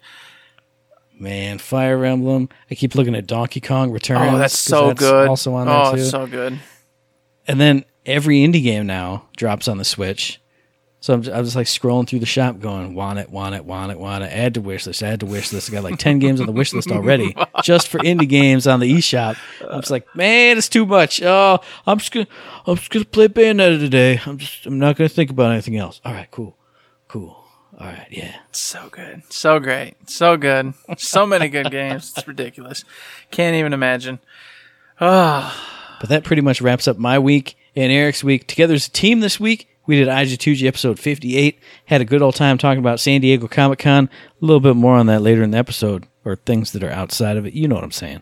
[1.19, 2.47] Man, Fire Emblem.
[2.71, 4.35] I keep looking at Donkey Kong Returns.
[4.35, 5.27] Oh, that's so good.
[5.27, 6.03] Also on there oh, too.
[6.05, 6.59] so good.
[7.45, 10.39] and then every indie game now drops on the Switch.
[10.99, 13.63] So I'm just, I'm just like scrolling through the shop, going, want it, want it,
[13.63, 14.27] want it, want it.
[14.27, 15.69] Add to wish list, add to wish list.
[15.69, 18.79] I got like ten games on the wish list already, just for indie games on
[18.79, 19.37] the eShop.
[19.61, 21.21] I'm just like, man, it's too much.
[21.21, 22.27] Oh, I'm just gonna,
[22.65, 24.19] I'm just gonna play Bayonetta today.
[24.25, 26.01] I'm just, I'm not gonna think about anything else.
[26.03, 26.57] All right, cool,
[27.07, 27.43] cool.
[27.79, 28.35] All right, yeah.
[28.51, 29.21] So good.
[29.29, 30.09] So great.
[30.09, 30.73] So good.
[30.97, 32.11] So many good games.
[32.17, 32.83] It's ridiculous.
[33.29, 34.17] Can't even imagine.
[34.99, 35.97] Ah.
[35.99, 38.47] But that pretty much wraps up my week and Eric's week.
[38.47, 41.59] Together as a team this week, we did IG2G episode 58.
[41.85, 44.09] Had a good old time talking about San Diego Comic Con.
[44.41, 47.37] A little bit more on that later in the episode, or things that are outside
[47.37, 47.53] of it.
[47.53, 48.21] You know what I'm saying.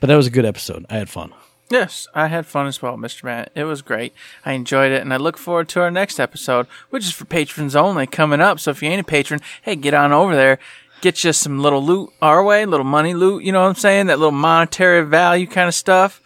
[0.00, 0.86] But that was a good episode.
[0.88, 1.32] I had fun.
[1.70, 3.24] Yes, I had fun as well, Mr.
[3.24, 3.50] Matt.
[3.54, 4.14] It was great.
[4.44, 7.74] I enjoyed it, and I look forward to our next episode, which is for patrons
[7.74, 8.60] only, coming up.
[8.60, 10.58] So if you ain't a patron, hey, get on over there.
[11.00, 14.06] Get you some little loot our way, little money loot, you know what I'm saying?
[14.06, 16.20] That little monetary value kind of stuff,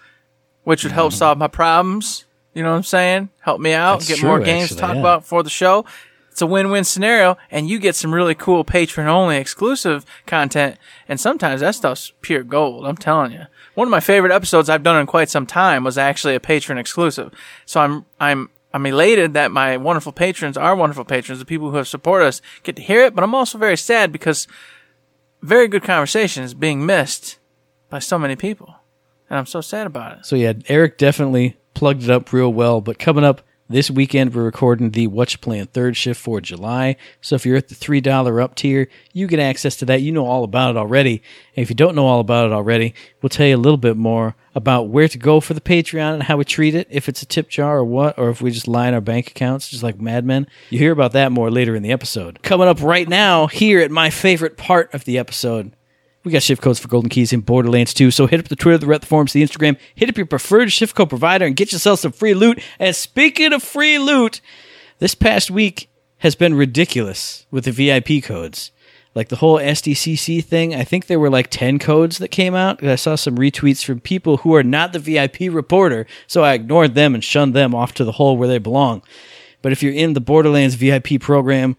[0.64, 1.18] which would help mm-hmm.
[1.18, 2.24] solve my problems.
[2.54, 3.30] You know what I'm saying?
[3.40, 5.00] Help me out, That's get true, more games actually, to talk yeah.
[5.00, 5.84] about for the show.
[6.30, 10.78] It's a win-win scenario, and you get some really cool patron-only exclusive content.
[11.06, 12.86] And sometimes that stuff's pure gold.
[12.86, 13.44] I'm telling you.
[13.74, 16.78] One of my favorite episodes I've done in quite some time was actually a patron
[16.78, 17.32] exclusive.
[17.66, 21.76] So I'm I'm I'm elated that my wonderful patrons, our wonderful patrons, the people who
[21.76, 23.14] have supported us, get to hear it.
[23.14, 24.48] But I'm also very sad because
[25.42, 27.38] very good conversation is being missed
[27.90, 28.74] by so many people,
[29.28, 30.26] and I'm so sad about it.
[30.26, 32.80] So yeah, Eric definitely plugged it up real well.
[32.80, 36.96] But coming up this weekend, we're recording the What You Playing Third Shift for July.
[37.20, 40.02] So if you're at the three dollar up tier, you get access to that.
[40.02, 41.22] You know all about it already.
[41.56, 43.96] And if you don't know all about it already, we'll tell you a little bit
[43.96, 46.86] more about where to go for the Patreon and how we treat it.
[46.90, 49.70] If it's a tip jar or what, or if we just line our bank accounts
[49.70, 50.46] just like madmen.
[50.68, 52.42] You hear about that more later in the episode.
[52.42, 55.72] Coming up right now, here at my favorite part of the episode.
[56.24, 58.78] We got shift codes for Golden Keys in Borderlands 2, so hit up the Twitter,
[58.78, 61.72] the Reddit, the forums, the Instagram, hit up your preferred shift code provider, and get
[61.72, 62.62] yourself some free loot.
[62.78, 64.40] And speaking of free loot,
[65.00, 68.70] this past week has been ridiculous with the VIP codes.
[69.14, 72.82] Like the whole SDCC thing, I think there were like 10 codes that came out.
[72.82, 76.94] I saw some retweets from people who are not the VIP reporter, so I ignored
[76.94, 79.02] them and shunned them off to the hole where they belong.
[79.60, 81.76] But if you're in the Borderlands VIP program,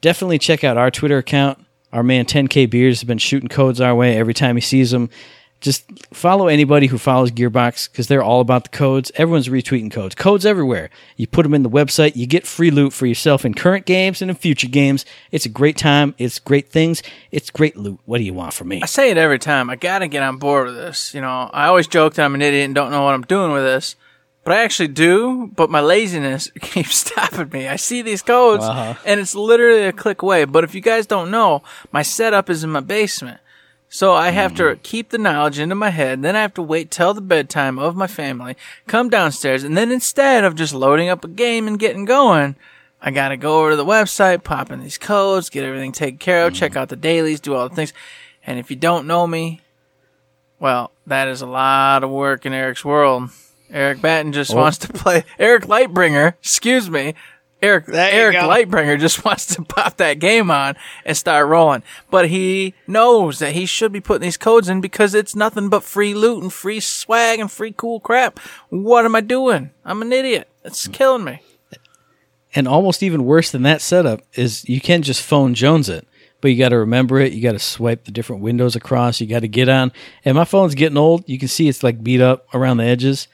[0.00, 1.65] definitely check out our Twitter account.
[1.92, 5.08] Our man 10K Beers has been shooting codes our way every time he sees them.
[5.60, 9.10] just follow anybody who follows Gearbox because they're all about the codes.
[9.14, 10.14] Everyone's retweeting codes.
[10.14, 10.90] Codes everywhere.
[11.16, 14.20] You put them in the website, you get free loot for yourself in current games
[14.20, 15.04] and in future games.
[15.32, 16.14] It's a great time.
[16.18, 17.02] It's great things.
[17.30, 17.98] It's great loot.
[18.04, 18.82] What do you want from me?
[18.82, 19.70] I say it every time.
[19.70, 21.14] I gotta get on board with this.
[21.14, 23.52] You know, I always joke that I'm an idiot and don't know what I'm doing
[23.52, 23.96] with this,
[24.46, 25.50] but I actually do.
[25.56, 27.66] But my laziness keeps stopping me.
[27.66, 28.94] I see these codes, Uh-huh.
[29.04, 30.44] and it's literally a click away.
[30.44, 33.40] But if you guys don't know, my setup is in my basement.
[33.88, 36.90] So I have to keep the knowledge into my head, then I have to wait
[36.92, 38.56] till the bedtime of my family,
[38.86, 42.54] come downstairs, and then instead of just loading up a game and getting going,
[43.02, 46.46] I gotta go over to the website, pop in these codes, get everything taken care
[46.46, 47.92] of, check out the dailies, do all the things.
[48.44, 49.60] And if you don't know me,
[50.58, 53.30] well, that is a lot of work in Eric's world.
[53.70, 54.56] Eric Batten just Oh.
[54.56, 57.14] wants to play Eric Lightbringer, excuse me.
[57.62, 58.48] Eric Eric go.
[58.48, 61.82] Lightbringer just wants to pop that game on and start rolling.
[62.10, 65.82] But he knows that he should be putting these codes in because it's nothing but
[65.82, 68.38] free loot and free swag and free cool crap.
[68.68, 69.70] What am I doing?
[69.84, 70.48] I'm an idiot.
[70.64, 70.92] It's mm.
[70.92, 71.40] killing me.
[72.54, 76.06] And almost even worse than that setup is you can't just phone Jones it,
[76.40, 77.32] but you got to remember it.
[77.32, 79.20] You got to swipe the different windows across.
[79.20, 79.92] You got to get on.
[80.24, 81.28] And my phone's getting old.
[81.28, 83.28] You can see it's like beat up around the edges.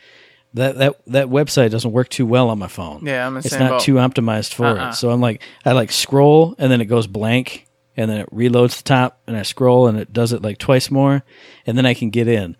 [0.54, 3.06] That that that website doesn't work too well on my phone.
[3.06, 3.80] Yeah, I'm the It's same not boat.
[3.80, 4.90] too optimized for Uh-uh.
[4.90, 4.92] it.
[4.94, 8.76] So I'm like, I like scroll and then it goes blank, and then it reloads
[8.76, 11.22] the top, and I scroll and it does it like twice more,
[11.66, 12.56] and then I can get in.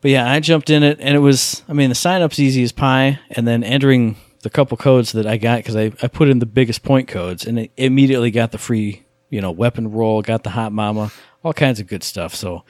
[0.00, 2.64] But yeah, I jumped in it, and it was, I mean, the sign up's easy
[2.64, 6.28] as pie, and then entering the couple codes that I got, because I, I put
[6.28, 10.20] in the biggest point codes, and it immediately got the free, you know, weapon roll,
[10.20, 11.12] got the hot mama,
[11.44, 12.34] all kinds of good stuff.
[12.34, 12.64] So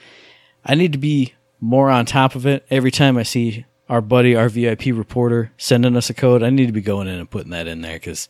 [0.63, 2.67] I need to be more on top of it.
[2.69, 6.67] Every time I see our buddy, our VIP reporter, sending us a code, I need
[6.67, 8.29] to be going in and putting that in there, because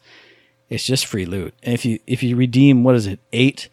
[0.69, 1.53] it's just free loot.
[1.63, 3.69] And if you if you redeem what is it, eight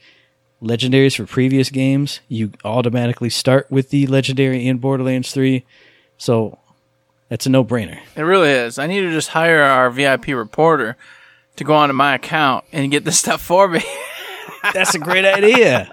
[0.62, 5.64] legendaries for previous games, you automatically start with the legendary in Borderlands 3.
[6.18, 6.58] So
[7.28, 7.98] that's a no brainer.
[8.16, 8.78] It really is.
[8.78, 10.96] I need to just hire our VIP reporter
[11.56, 13.82] to go onto my account and get this stuff for me.
[14.74, 15.92] That's a great idea.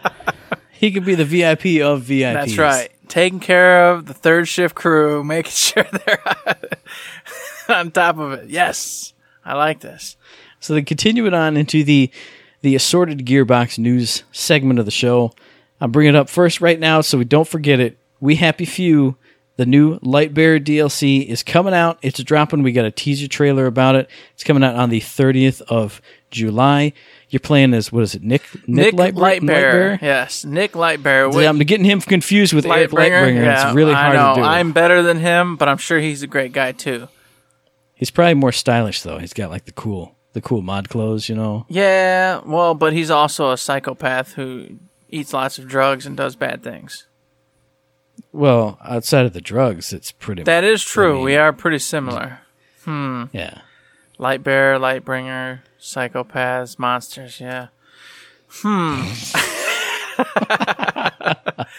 [0.72, 2.34] He could be the VIP of VIPs.
[2.34, 2.92] That's right.
[3.08, 6.22] Taking care of the third shift crew, making sure they're
[7.70, 8.50] on top of it.
[8.50, 9.14] Yes.
[9.46, 10.18] I like this.
[10.60, 12.12] So then continue it on into the
[12.62, 15.32] the assorted gearbox news segment of the show.
[15.80, 17.98] I'm bringing it up first right now so we don't forget it.
[18.20, 19.16] We Happy Few,
[19.58, 22.00] the new Lightbearer DLC is coming out.
[22.02, 22.64] It's dropping.
[22.64, 24.10] We got a teaser trailer about it.
[24.34, 26.94] It's coming out on the 30th of July.
[27.30, 28.22] You're playing as what is it?
[28.24, 30.02] Nick Nick, Light- Lightbearer.
[30.02, 31.34] Yes, Nick Lightbearer.
[31.34, 33.10] See, I'm getting him confused with Eric Lightbringer.
[33.12, 33.44] Lightbringer.
[33.44, 34.36] Yeah, it's really I hard know.
[34.36, 34.46] to do.
[34.48, 37.08] I'm better than him, but I'm sure he's a great guy too.
[37.94, 39.18] He's probably more stylish though.
[39.20, 41.66] He's got like the cool, the cool mod clothes, you know.
[41.68, 44.68] Yeah, well, but he's also a psychopath who
[45.10, 47.08] eats lots of drugs and does bad things.
[48.32, 50.44] Well, outside of the drugs, it's pretty.
[50.44, 51.16] That is true.
[51.16, 52.40] mean- we are pretty similar.
[52.84, 53.26] Hmm.
[53.32, 53.62] Yeah.
[54.20, 57.40] Lightbearer, Lightbringer, psychopaths, monsters.
[57.40, 57.68] Yeah.
[58.50, 59.04] Hmm.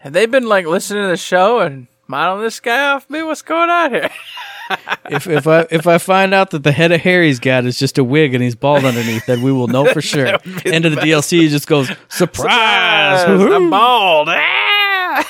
[0.00, 3.22] Have they been like listening to the show and modeling this guy off me?
[3.22, 4.10] What's going on here?
[5.10, 7.78] if if I if I find out that the head of hair he's got is
[7.78, 10.38] just a wig and he's bald underneath, then we will know for sure.
[10.64, 13.24] End of the DLC he just goes surprise.
[13.28, 14.28] I'm bald.
[14.30, 15.28] Ah!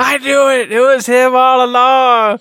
[0.00, 0.72] I knew it.
[0.72, 2.40] It was him all along.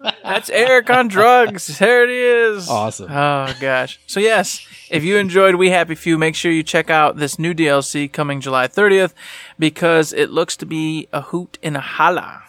[0.00, 1.78] That's Eric on drugs.
[1.78, 2.68] There it is.
[2.68, 3.10] Awesome.
[3.10, 3.98] Oh gosh.
[4.06, 7.52] So yes, if you enjoyed We Happy Few, make sure you check out this new
[7.52, 9.12] DLC coming July 30th
[9.58, 12.42] because it looks to be a hoot and a holla.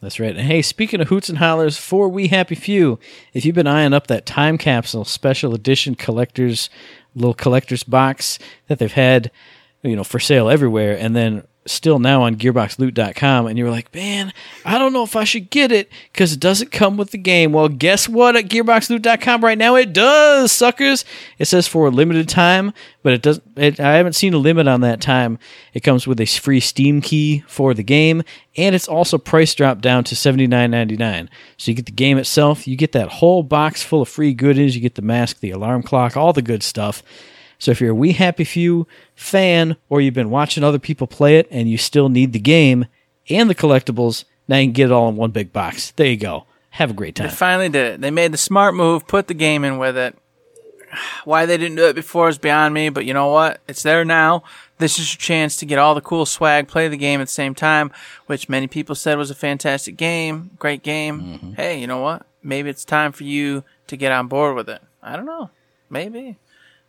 [0.00, 0.36] That's right.
[0.36, 2.98] And hey, speaking of hoots and hollers, for We Happy Few,
[3.32, 6.68] if you've been eyeing up that time capsule special edition collector's
[7.14, 9.30] little collector's box that they've had,
[9.82, 14.32] you know, for sale everywhere, and then still now on gearboxloot.com and you're like, "Man,
[14.64, 17.52] I don't know if I should get it cuz it doesn't come with the game."
[17.52, 21.04] Well, guess what at gearboxloot.com right now it does, suckers.
[21.38, 22.72] It says for a limited time,
[23.02, 25.38] but it doesn't it, I haven't seen a limit on that time.
[25.72, 28.22] It comes with a free Steam key for the game
[28.56, 31.28] and it's also price dropped down to $79.99.
[31.56, 34.76] So you get the game itself, you get that whole box full of free goodies,
[34.76, 37.02] you get the mask, the alarm clock, all the good stuff.
[37.58, 41.38] So if you're a We Happy Few fan or you've been watching other people play
[41.38, 42.86] it and you still need the game
[43.28, 45.92] and the collectibles, now you can get it all in one big box.
[45.92, 46.46] There you go.
[46.70, 47.28] Have a great time.
[47.28, 48.00] They finally did it.
[48.00, 50.16] They made the smart move, put the game in with it.
[51.24, 53.60] Why they didn't do it before is beyond me, but you know what?
[53.68, 54.42] It's there now.
[54.78, 57.32] This is your chance to get all the cool swag, play the game at the
[57.32, 57.92] same time,
[58.26, 61.20] which many people said was a fantastic game, great game.
[61.20, 61.52] Mm-hmm.
[61.52, 62.26] Hey, you know what?
[62.42, 64.82] Maybe it's time for you to get on board with it.
[65.02, 65.50] I don't know.
[65.88, 66.36] Maybe.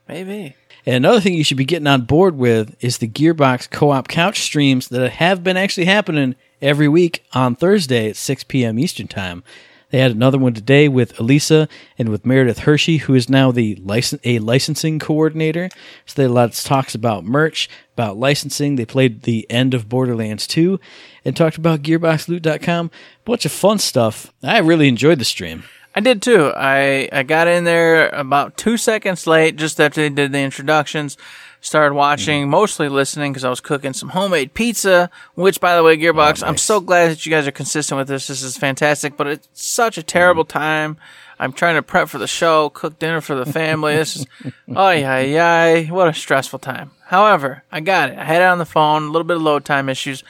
[0.08, 0.56] Maybe.
[0.86, 4.42] And another thing you should be getting on board with is the Gearbox co-op couch
[4.42, 8.78] streams that have been actually happening every week on Thursday at 6 p.m.
[8.78, 9.44] Eastern Time.
[9.90, 13.76] They had another one today with Elisa and with Meredith Hershey, who is now the
[13.76, 15.70] license a licensing coordinator.
[16.06, 18.76] So they had lots of talks about merch, about licensing.
[18.76, 20.80] They played the end of Borderlands 2
[21.24, 22.92] and talked about GearboxLoot.com.
[23.24, 24.34] Bunch of fun stuff.
[24.44, 25.64] I really enjoyed the stream.
[25.96, 26.52] I did too.
[26.56, 31.18] I, I got in there about two seconds late, just after they did the introductions.
[31.62, 32.52] Started watching, mm-hmm.
[32.52, 35.10] mostly listening because I was cooking some homemade pizza.
[35.34, 38.08] Which, by the way, Gearbox, Oh, I'm so glad that you guys are consistent with
[38.08, 38.28] this.
[38.28, 40.08] This is fantastic, but it's such a mm-hmm.
[40.08, 40.98] terrible time.
[41.40, 43.96] I'm trying to prep for the show, cook dinner for the family.
[43.96, 44.28] This is,
[44.76, 46.92] oh yeah, yeah, what a stressful time.
[47.06, 48.18] However, I got it.
[48.18, 49.04] I had it on the phone.
[49.04, 50.24] A little bit of load time issues.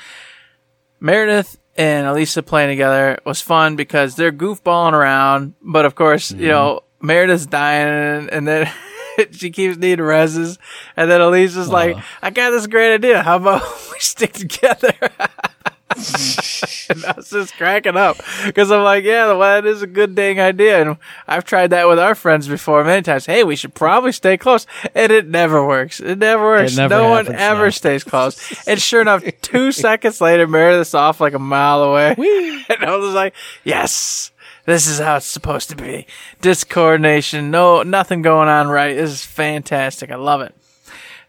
[0.99, 6.37] Meredith and Elisa playing together was fun because they're goofballing around, but of course, you
[6.37, 6.47] mm-hmm.
[6.47, 8.71] know, Meredith's dying and then
[9.31, 10.57] she keeps needing reses.
[10.95, 12.19] And then Elisa's like, uh-huh.
[12.21, 13.21] I got this great idea.
[13.23, 13.61] How about
[13.91, 14.93] we stick together?
[16.89, 20.15] and I was just cracking up because I'm like, yeah, well, that is a good
[20.15, 20.81] dang idea.
[20.81, 23.27] And I've tried that with our friends before many times.
[23.27, 24.65] Hey, we should probably stay close.
[24.95, 25.99] And it never works.
[25.99, 26.75] It never works.
[26.75, 27.69] never no one ever no.
[27.69, 28.67] stays close.
[28.67, 32.15] and sure enough, two seconds later, Meredith's off like a mile away.
[32.17, 34.31] and I was like, yes.
[34.65, 36.07] This is how it's supposed to be.
[36.41, 38.95] Discoordination, no, nothing going on right.
[38.95, 40.09] This is fantastic.
[40.09, 40.55] I love it.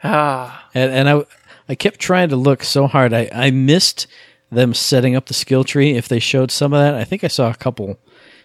[0.02, 1.24] Ah, And, and I,
[1.68, 3.12] I kept trying to look so hard.
[3.12, 4.06] I, I missed
[4.50, 5.92] them setting up the skill tree.
[5.92, 7.98] If they showed some of that, I think I saw a couple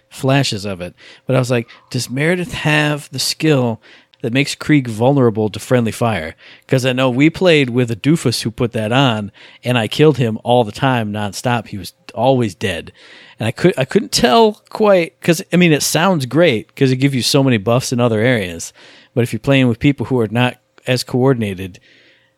[0.09, 0.93] flashes of it.
[1.25, 3.81] But I was like, does Meredith have the skill
[4.21, 6.35] that makes Krieg vulnerable to friendly fire?
[6.61, 9.31] Because I know we played with a doofus who put that on,
[9.63, 11.67] and I killed him all the time, nonstop.
[11.67, 12.91] He was always dead,
[13.39, 16.97] and I could I couldn't tell quite because I mean it sounds great because it
[16.97, 18.73] gives you so many buffs in other areas.
[19.13, 21.79] But if you're playing with people who are not as coordinated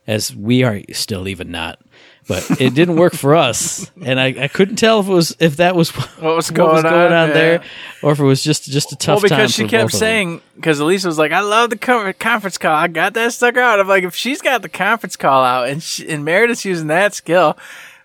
[0.08, 1.80] as we are still even not.
[2.26, 5.58] But it didn't work for us, and I, I couldn't tell if it was if
[5.58, 7.28] that was what was going on, yeah.
[7.28, 7.64] there,
[8.02, 9.40] or if it was just just a tough well, time.
[9.40, 10.00] because she kept both of them.
[10.00, 12.74] saying, because Elisa was like, I love the conference call.
[12.74, 13.80] I got that stuck out.
[13.80, 17.14] I'm like, if she's got the conference call out and, she, and Meredith's using that
[17.14, 17.58] skill,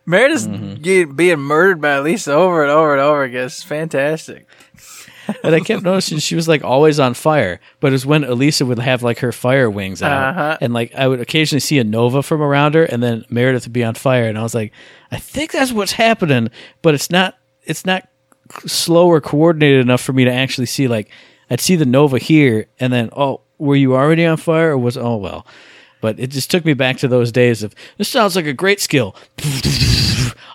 [0.04, 1.14] Meredith's Mm-hmm.
[1.14, 3.44] being murdered by Elisa over and over and over again.
[3.46, 4.46] It's fantastic.
[5.42, 7.60] and I kept noticing she was like always on fire.
[7.80, 10.58] But it was when Elisa would have like her fire wings out, Uh-huh.
[10.60, 13.72] and like I would occasionally see a nova from around her, and then Meredith would
[13.72, 14.72] be on fire, and I was like,
[15.12, 16.50] I think that's what's happening,
[16.82, 17.36] but it's not.
[17.64, 18.08] It's not
[18.66, 20.88] slow or coordinated enough for me to actually see.
[20.88, 21.10] Like
[21.50, 24.96] I'd see the nova here, and then oh, were you already on fire, or was
[24.96, 25.46] oh well.
[26.00, 28.80] But it just took me back to those days of this sounds like a great
[28.80, 29.16] skill.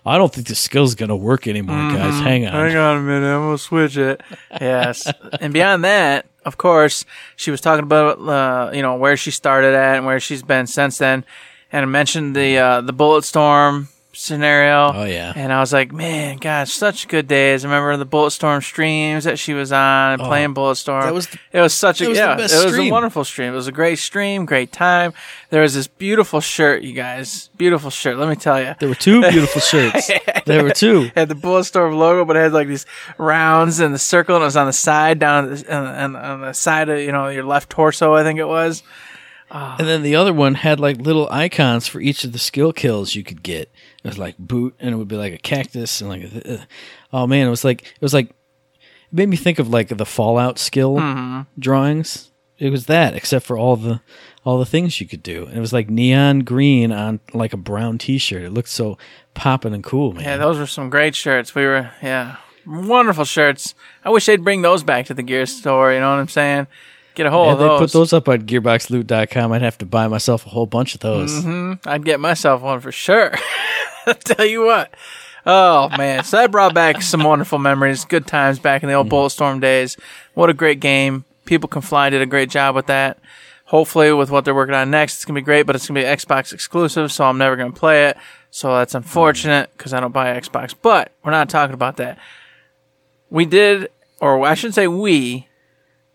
[0.05, 2.19] I don't think the skill's gonna work anymore, guys.
[2.21, 2.51] Hang on.
[2.53, 4.21] Hang on a minute, I'm gonna switch it.
[4.59, 9.31] Yes, and beyond that, of course, she was talking about uh, you know where she
[9.31, 11.23] started at and where she's been since then,
[11.71, 14.91] and I mentioned the uh, the Bulletstorm scenario.
[14.93, 15.33] Oh, yeah.
[15.35, 17.65] and I was like, man, gosh, such good days.
[17.65, 20.25] I remember the Bulletstorm streams that she was on and oh.
[20.25, 21.01] playing Bulletstorm.
[21.01, 22.73] Oh, that was the- it was such a that was the yeah, best it was
[22.73, 22.89] stream.
[22.89, 23.53] a wonderful stream.
[23.53, 25.13] It was a great stream, great time.
[25.49, 28.17] There was this beautiful shirt, you guys, beautiful shirt.
[28.17, 28.75] Let me tell you.
[28.79, 30.09] There were two beautiful shirts.
[30.45, 31.11] There were two.
[31.15, 32.85] had the Bulletstorm logo, but it had like these
[33.17, 36.41] rounds in the circle, and it was on the side, down on the, on, on
[36.41, 38.83] the side of you know your left torso, I think it was.
[39.53, 43.13] And then the other one had like little icons for each of the skill kills
[43.13, 43.71] you could get.
[44.03, 46.65] It was like boot, and it would be like a cactus, and like, uh,
[47.11, 48.35] oh man, it was like it was like it
[49.11, 50.97] made me think of like the Fallout skill
[51.57, 52.31] drawings.
[52.57, 54.01] It was that, except for all the
[54.43, 55.45] all the things you could do.
[55.45, 58.43] And it was like neon green on like a brown T-shirt.
[58.43, 58.97] It looked so
[59.33, 60.23] popping and cool, man.
[60.23, 61.53] Yeah, those were some great shirts.
[61.55, 63.75] We were yeah, wonderful shirts.
[64.03, 65.93] I wish they'd bring those back to the gear store.
[65.93, 66.67] You know what I'm saying?
[67.15, 67.79] Get a hold Yeah, of they those.
[67.79, 69.51] put those up on GearboxLoot.com.
[69.51, 71.31] I'd have to buy myself a whole bunch of those.
[71.31, 71.87] Mm-hmm.
[71.87, 73.33] I'd get myself one for sure.
[74.23, 74.93] Tell you what.
[75.45, 79.09] Oh man, so that brought back some wonderful memories, good times back in the old
[79.09, 79.97] Bulletstorm days.
[80.35, 81.25] What a great game!
[81.43, 83.17] People Can Fly did a great job with that.
[83.65, 85.63] Hopefully, with what they're working on next, it's gonna be great.
[85.63, 88.17] But it's gonna be Xbox exclusive, so I'm never gonna play it.
[88.51, 90.73] So that's unfortunate because I don't buy Xbox.
[90.81, 92.17] But we're not talking about that.
[93.29, 93.89] We did,
[94.21, 95.47] or I shouldn't say we,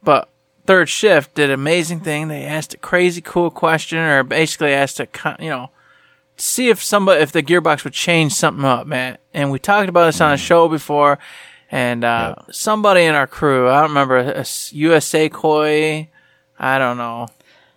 [0.03, 0.31] but
[0.69, 2.29] third shift did an amazing thing.
[2.29, 5.09] They asked a crazy cool question, or basically asked a
[5.41, 5.71] you know
[6.37, 9.17] see if somebody if the gearbox would change something up, man.
[9.33, 11.19] And we talked about this on a show before,
[11.71, 16.11] and uh, somebody in our crew, I don't remember, a USA Koi,
[16.59, 17.29] I don't know,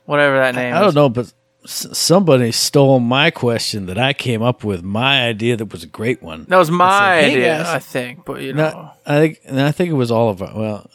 [0.06, 0.74] whatever that name.
[0.74, 0.78] Is.
[0.78, 1.32] I don't know, but
[1.66, 4.84] somebody stole my question that I came up with.
[4.84, 6.46] My idea that was a great one.
[6.50, 7.68] That was my like, hey, idea, guys.
[7.68, 10.42] I think, but you know, No, I think and I think it was all of
[10.42, 10.54] our.
[10.54, 10.90] Well,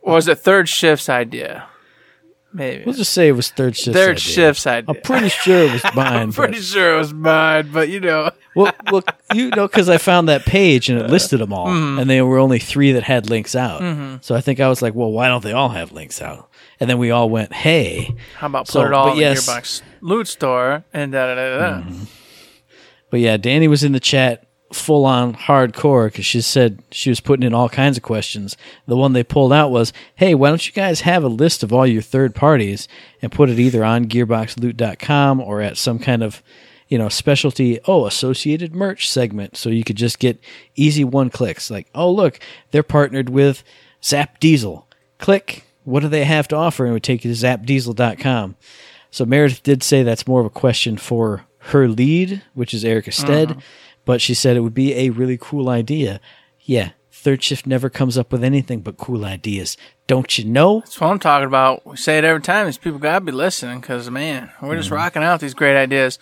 [0.00, 1.66] or was it third shift's idea?
[2.50, 2.82] Maybe.
[2.84, 3.94] We'll just say it was third shift.
[3.94, 4.94] Third shift's idea.
[4.96, 6.12] I'm pretty sure it was mine.
[6.14, 8.30] I'm pretty but- sure it was mine, but you know.
[8.56, 9.02] well, well,
[9.34, 11.98] you know, because I found that page and it listed them all, Mm-hmm.
[11.98, 14.24] and there were only three that had links out.
[14.24, 16.48] So I think I was like, well, why don't they all have links out?
[16.80, 18.16] And then we all went, hey.
[18.36, 19.44] How about put So, it all in yes.
[19.44, 21.80] the Gearbox loot store and da da da da.
[21.82, 22.04] Mm-hmm.
[23.10, 27.20] But yeah, Danny was in the chat full on hardcore because she said she was
[27.20, 28.56] putting in all kinds of questions.
[28.86, 31.72] The one they pulled out was, hey, why don't you guys have a list of
[31.72, 32.86] all your third parties
[33.22, 36.42] and put it either on gearboxloot.com or at some kind of
[36.88, 40.42] you know specialty oh associated merch segment so you could just get
[40.74, 41.70] easy one clicks.
[41.70, 43.62] Like oh look they're partnered with
[44.02, 44.86] zap diesel.
[45.18, 45.64] Click.
[45.84, 46.84] What do they have to offer?
[46.84, 48.56] And it would take you to zapdiesel.com
[49.10, 53.12] so Meredith did say that's more of a question for her lead, which is Erica
[53.12, 53.60] Stead, mm-hmm.
[54.08, 56.18] But she said it would be a really cool idea.
[56.62, 59.76] Yeah, third shift never comes up with anything but cool ideas.
[60.06, 60.80] Don't you know?
[60.80, 61.84] That's what I'm talking about.
[61.84, 62.64] We say it every time.
[62.64, 64.94] These people gotta be listening because man, we're just mm-hmm.
[64.94, 66.18] rocking out these great ideas.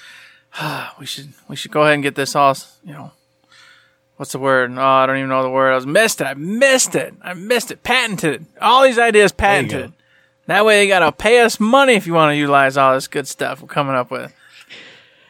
[0.99, 2.57] we should we should go ahead and get this all.
[2.83, 3.13] You know,
[4.17, 4.73] what's the word?
[4.77, 5.71] Oh, I don't even know the word.
[5.71, 6.25] I was missed it.
[6.25, 7.15] I missed it.
[7.23, 7.85] I missed it.
[7.85, 8.47] Patented.
[8.61, 9.93] All these ideas patented.
[10.47, 13.29] That way, they gotta pay us money if you want to utilize all this good
[13.29, 14.35] stuff we're coming up with.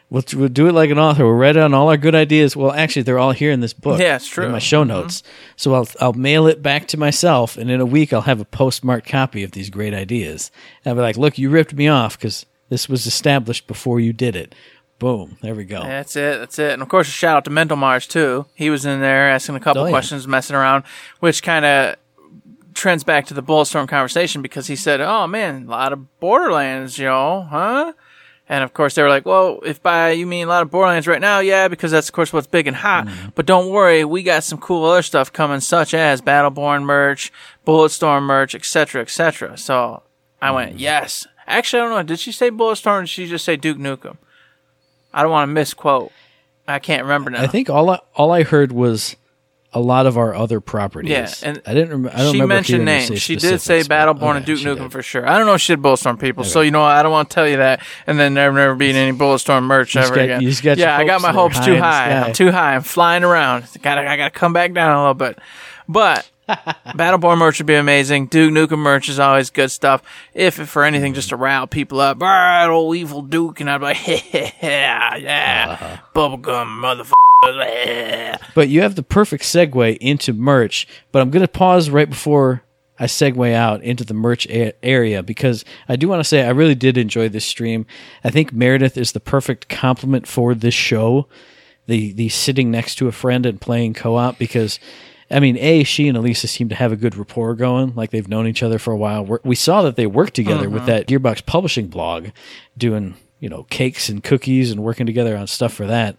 [0.08, 1.24] We'll, we'll do it like an author.
[1.24, 2.54] We'll write down all our good ideas.
[2.54, 3.98] Well, actually, they're all here in this book.
[3.98, 4.46] Yeah, it's true.
[4.46, 4.90] In my show mm-hmm.
[4.90, 5.24] notes.
[5.56, 8.44] So I'll I'll mail it back to myself, and in a week I'll have a
[8.44, 10.52] postmarked copy of these great ideas.
[10.84, 14.12] And I'll be like, "Look, you ripped me off because this was established before you
[14.12, 14.54] did it."
[15.00, 15.36] Boom.
[15.42, 15.82] There we go.
[15.82, 16.38] That's it.
[16.38, 16.72] That's it.
[16.72, 18.46] And of course, a shout out to Mental Mars too.
[18.54, 19.90] He was in there asking a couple Oh, yeah.
[19.90, 20.84] questions, messing around,
[21.20, 21.96] which kind of
[22.74, 26.96] trends back to the Bulletstorm conversation because he said, "Oh man, a lot of Borderlands,
[26.96, 27.92] you know, huh?"
[28.48, 31.09] And of course, they were like, "Well, if by you mean a lot of Borderlands
[31.09, 33.06] right now, yeah, because that's of course what's big and hot.
[33.06, 33.28] Mm-hmm.
[33.35, 37.32] But don't worry, we got some cool other stuff coming, such as Battleborn merch,
[37.66, 40.02] Bulletstorm merch, etc., etc." So
[40.40, 40.54] I Mm-hmm.
[40.54, 42.02] went, "Yes." Actually, I don't know.
[42.02, 42.98] Did she say Bulletstorm?
[42.98, 44.16] Or did she just say Duke Nukem?
[45.14, 46.12] I don't want to misquote.
[46.68, 47.42] I can't remember now.
[47.42, 49.14] I think all I, all I heard was
[49.72, 51.11] a lot of our other properties.
[51.11, 52.05] Yeah, and I didn't.
[52.05, 53.20] Rem- I don't she remember mentioned names.
[53.20, 55.29] She did say Battleborn okay, and Duke Nukem for sure.
[55.29, 56.83] I don't know if she did Bulletstorm people, so you know?
[56.85, 59.94] I don't want to tell you that, and then there never be any Bulletstorm merch
[59.94, 60.40] You ever got- again.
[60.40, 62.11] you just got yeah, I got my hopes too high.
[62.12, 62.74] I'm too high.
[62.74, 63.64] I'm flying around.
[63.83, 65.38] Got I got to come back down a little bit,
[65.88, 66.29] but.
[66.48, 68.26] Battleborn merch would be amazing.
[68.26, 70.00] Duke Nukem merch is always good stuff.
[70.33, 73.79] If, if for anything, just to rile people up, "Brr, old evil Duke, and I'd
[73.79, 75.96] be like, yeah, yeah, Uh-huh.
[76.14, 77.11] bubblegum motherfucker.
[78.54, 80.88] But you have the perfect segue into merch.
[81.12, 82.62] But I'm going to pause right before
[82.98, 86.50] I segue out into the merch a- area because I do want to say I
[86.50, 87.87] really did enjoy this stream.
[88.24, 91.28] I think Meredith is the perfect complement for this show.
[91.87, 94.78] The the sitting next to a friend and playing co-op because.
[95.28, 97.96] I mean, a she and Elisa seem to have a good rapport going.
[97.96, 99.26] Like they've known each other for a while.
[99.26, 100.90] We're- We saw that they worked together with mm-hmm.
[100.92, 102.28] that Gearbox Publishing blog,
[102.78, 106.16] doing you know cakes and cookies and working together on stuff for that.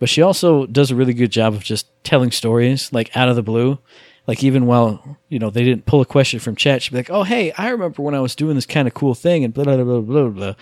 [0.00, 3.36] But she also does a really good job of just telling stories like out of
[3.36, 3.78] the blue.
[4.26, 7.10] Like even while you know they didn't pull a question from chat, she'd be like,
[7.10, 9.64] "Oh hey, I remember when I was doing this kind of cool thing," and blah
[9.64, 10.54] blah blah blah blah,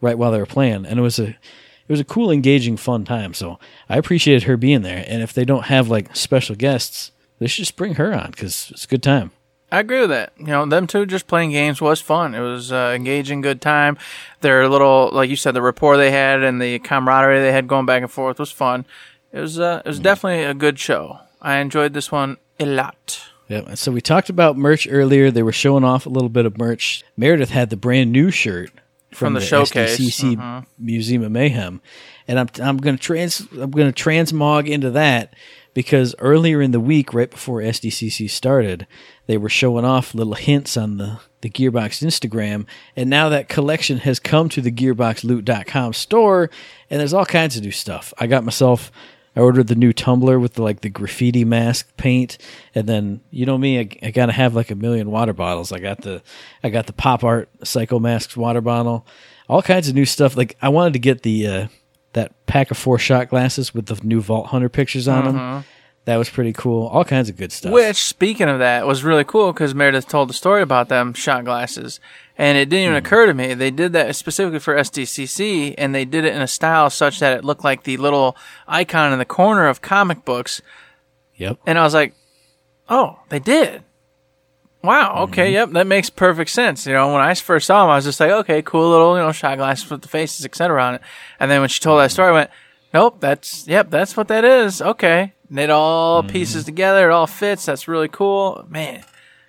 [0.00, 1.36] right while they were playing, and it was a
[1.88, 3.32] it was a cool, engaging, fun time.
[3.32, 5.04] So I appreciated her being there.
[5.06, 8.70] And if they don't have like special guests, they should just bring her on because
[8.72, 9.30] it's a good time.
[9.70, 10.32] I agree with that.
[10.38, 12.34] You know, them two just playing games was fun.
[12.34, 13.98] It was uh, engaging, good time.
[14.40, 17.86] Their little, like you said, the rapport they had and the camaraderie they had going
[17.86, 18.86] back and forth was fun.
[19.32, 21.18] It was, uh, it was definitely a good show.
[21.42, 23.22] I enjoyed this one a lot.
[23.48, 23.74] Yeah.
[23.74, 25.30] So we talked about merch earlier.
[25.30, 27.04] They were showing off a little bit of merch.
[27.16, 28.70] Meredith had the brand new shirt
[29.12, 29.98] From the showcase.
[29.98, 31.80] SDCC Museum of Mayhem,
[32.26, 35.34] and I'm I'm going to trans I'm going to transmog into that
[35.74, 38.86] because earlier in the week, right before SDCC started,
[39.26, 43.98] they were showing off little hints on the the Gearbox Instagram, and now that collection
[43.98, 46.50] has come to the GearboxLoot.com store,
[46.90, 48.12] and there's all kinds of new stuff.
[48.18, 48.90] I got myself.
[49.36, 52.38] I ordered the new tumbler with the like the graffiti mask paint,
[52.74, 55.72] and then you know me, I, I gotta have like a million water bottles.
[55.72, 56.22] I got the
[56.64, 59.06] I got the pop art Psycho Masks water bottle,
[59.48, 60.36] all kinds of new stuff.
[60.36, 61.66] Like I wanted to get the uh,
[62.14, 65.64] that pack of four shot glasses with the new Vault Hunter pictures on them.
[66.06, 66.86] That was pretty cool.
[66.86, 67.72] All kinds of good stuff.
[67.72, 71.44] Which, speaking of that, was really cool because Meredith told the story about them shot
[71.44, 71.98] glasses.
[72.38, 73.04] And it didn't even hmm.
[73.04, 73.54] occur to me.
[73.54, 77.36] They did that specifically for SDCC, and they did it in a style such that
[77.36, 78.36] it looked like the little
[78.68, 80.62] icon in the corner of comic books.
[81.34, 81.58] Yep.
[81.66, 82.14] And I was like,
[82.88, 83.82] oh, they did.
[84.84, 85.24] Wow.
[85.24, 85.46] Okay.
[85.46, 85.54] Mm-hmm.
[85.54, 85.70] Yep.
[85.70, 86.86] That makes perfect sense.
[86.86, 89.22] You know, when I first saw them, I was just like, okay, cool little, you
[89.24, 90.80] know, shot glasses with the faces, etc.
[90.80, 91.00] on it.
[91.40, 92.12] And then when she told that mm-hmm.
[92.12, 92.50] story, I went,
[92.94, 94.80] nope, that's, yep, that's what that is.
[94.80, 95.32] Okay.
[95.48, 97.10] And it all pieces together.
[97.10, 97.66] It all fits.
[97.66, 98.64] That's really cool.
[98.68, 99.04] Man,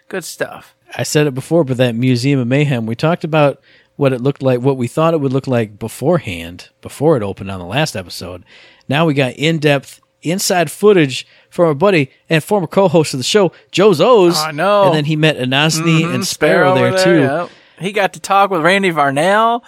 [0.10, 0.76] good stuff.
[0.98, 3.62] I said it before, but that Museum of Mayhem, we talked about
[3.98, 7.50] what it looked like, what we thought it would look like beforehand, before it opened
[7.52, 8.44] on the last episode.
[8.88, 13.24] Now we got in depth inside footage from our buddy and former co-host of the
[13.24, 14.36] show, Joe Zoes.
[14.38, 14.86] I know.
[14.86, 17.20] And then he met Anasni Mhm, and Sparrow, there, over too.
[17.20, 17.50] yep.
[17.80, 19.62] He got to talk with Randy Varnell.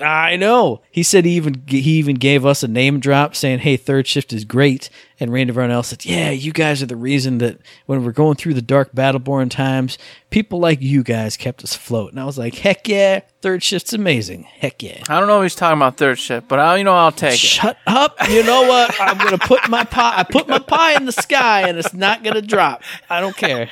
[0.00, 0.82] I know.
[0.90, 4.32] He said he even he even gave us a name drop saying, "Hey, third shift
[4.32, 4.90] is great."
[5.20, 8.54] And Randy Varnell said, "Yeah, you guys are the reason that when we're going through
[8.54, 9.98] the dark Battleborn times,
[10.30, 13.92] people like you guys kept us afloat." And I was like, "Heck yeah, third shift's
[13.92, 14.44] amazing.
[14.44, 16.94] Heck yeah." I don't know if he's talking about third shift, but I, you know,
[16.94, 17.38] I'll take it.
[17.38, 18.16] Shut up.
[18.28, 18.94] You know what?
[19.00, 21.94] I'm going to put my pie I put my pie in the sky and it's
[21.94, 22.82] not going to drop.
[23.08, 23.68] I don't care.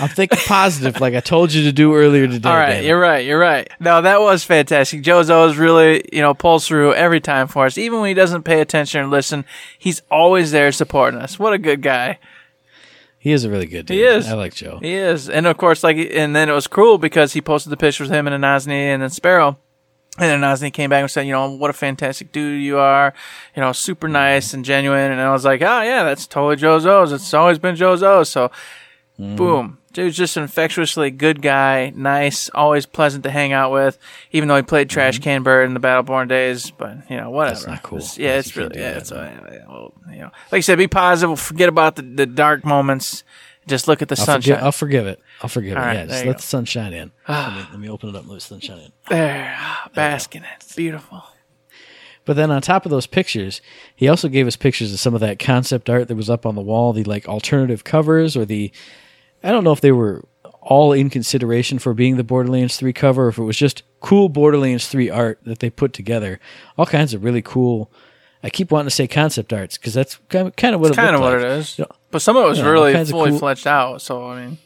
[0.00, 2.48] I'm thinking positive like I told you to do earlier today.
[2.48, 2.86] All right, damn it.
[2.86, 3.24] you're right.
[3.24, 3.68] You're right.
[3.80, 5.02] No, that was fantastic.
[5.02, 7.78] Jozo's really, you know, pulls through every time for us.
[7.78, 9.44] Even when he doesn't pay attention or listen,
[9.78, 11.38] he's always there supporting us.
[11.38, 12.18] What a good guy.
[13.18, 13.96] He is a really good dude.
[13.96, 14.28] He is.
[14.28, 14.78] I like Joe.
[14.80, 15.28] He is.
[15.28, 18.16] And of course, like, and then it was cruel because he posted the pictures with
[18.16, 19.58] him and Anasni and then Sparrow.
[20.18, 23.14] And then Anasni came back and said, you know, what a fantastic dude you are.
[23.54, 25.12] You know, super nice and genuine.
[25.12, 27.12] And I was like, oh, yeah, that's totally Jozo's.
[27.12, 28.28] It's always been Jozo's.
[28.28, 28.50] So,
[29.18, 29.36] Mm-hmm.
[29.36, 29.78] boom.
[29.92, 33.98] Dude's just an infectiously good guy, nice, always pleasant to hang out with,
[34.30, 35.24] even though he played Trash mm-hmm.
[35.24, 36.70] Can Bird in the Battleborn days.
[36.70, 37.54] But, you know, whatever.
[37.54, 37.98] That's not cool.
[37.98, 40.86] It's- yeah, it's really, yeah, that, it's, yeah, well, you know, like you said, be
[40.86, 43.24] positive, forget about the, the dark moments.
[43.66, 44.54] Just look at the I'll sunshine.
[44.54, 45.20] forgive, I'll forgive it.
[45.42, 45.86] I'll forgive All it.
[45.86, 46.36] right, yeah, just let go.
[46.38, 47.10] the sun shine in.
[47.26, 47.54] Ah.
[47.56, 48.92] let, me, let me open it up and let the sun shine in.
[49.10, 50.64] There, ah, bask in it.
[50.76, 51.24] Beautiful.
[52.24, 53.62] But then on top of those pictures,
[53.96, 56.54] he also gave us pictures of some of that concept art that was up on
[56.54, 58.70] the wall, the like alternative covers or the
[59.42, 60.24] I don't know if they were
[60.60, 64.28] all in consideration for being the Borderlands 3 cover or if it was just cool
[64.28, 66.40] Borderlands 3 art that they put together.
[66.76, 67.90] All kinds of really cool
[68.42, 70.98] I keep wanting to say concept arts because that's kind of, kind of what It's
[70.98, 71.42] it kind of what like.
[71.42, 71.78] it is.
[71.78, 74.00] You know, But some of it was Yeah, all really fully cool- fledged out.
[74.02, 74.58] So I mean,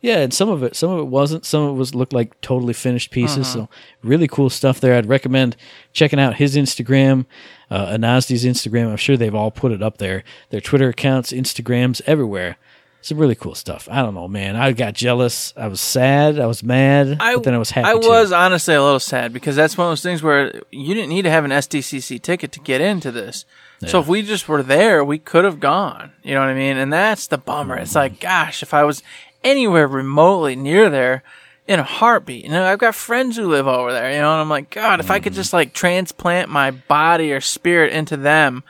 [0.00, 1.44] Yeah, and some of it, some of it wasn't.
[1.44, 3.54] Some of it was looked like totally finished pieces.
[3.54, 3.66] Uh-huh.
[3.66, 3.68] So
[4.02, 4.96] really cool stuff there.
[4.96, 5.56] I'd recommend
[5.92, 7.26] checking out his Instagram,
[7.70, 8.88] uh, Anazdi's Instagram.
[8.90, 10.24] I'm sure they've all put it up there.
[10.50, 12.56] Their Twitter accounts, Instagrams, everywhere.
[13.02, 13.88] Some really cool stuff.
[13.90, 14.56] I don't know, man.
[14.56, 15.52] I got jealous.
[15.56, 16.38] I was sad.
[16.38, 17.88] I was mad, I but then I was happy.
[17.88, 18.08] I too.
[18.08, 21.22] was honestly a little sad because that's one of those things where you didn't need
[21.22, 23.44] to have an SDCC ticket to get into this.
[23.84, 26.12] So if we just were there, we could have gone.
[26.22, 26.76] You know what I mean?
[26.76, 27.76] And that's the bummer.
[27.76, 28.22] It's like, mm-hmm.
[28.22, 29.02] gosh, if I was
[29.42, 31.24] anywhere remotely near there,
[31.66, 32.44] in a heartbeat.
[32.44, 34.12] You know, I've got friends who live over there.
[34.12, 35.40] You know, and I'm like, God, if I could mm-hmm.
[35.40, 38.64] just like transplant my body or spirit into them.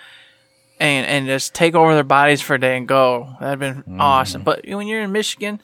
[0.82, 3.36] And, and just take over their bodies for a day and go.
[3.40, 4.42] That'd been awesome.
[4.42, 5.60] But when you're in Michigan,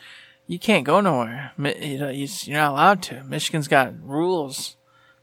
[0.47, 1.51] you can't go nowhere.
[1.59, 3.25] You know, you- you're not allowed to.
[3.25, 4.77] Michigan's got rules,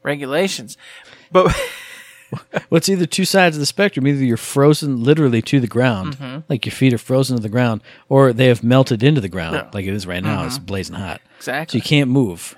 [0.03, 0.77] regulations.
[1.31, 1.45] But
[2.31, 4.05] Well, it's either two sides of the spectrum.
[4.07, 6.39] Either you're frozen literally to the ground, Mm-hmm.
[6.49, 9.65] like your feet are frozen to the ground, or they have melted into the ground,
[9.73, 10.45] like it is right now.
[10.45, 11.21] It's blazing hot.
[11.37, 11.79] Exactly.
[11.79, 12.55] So you can't move.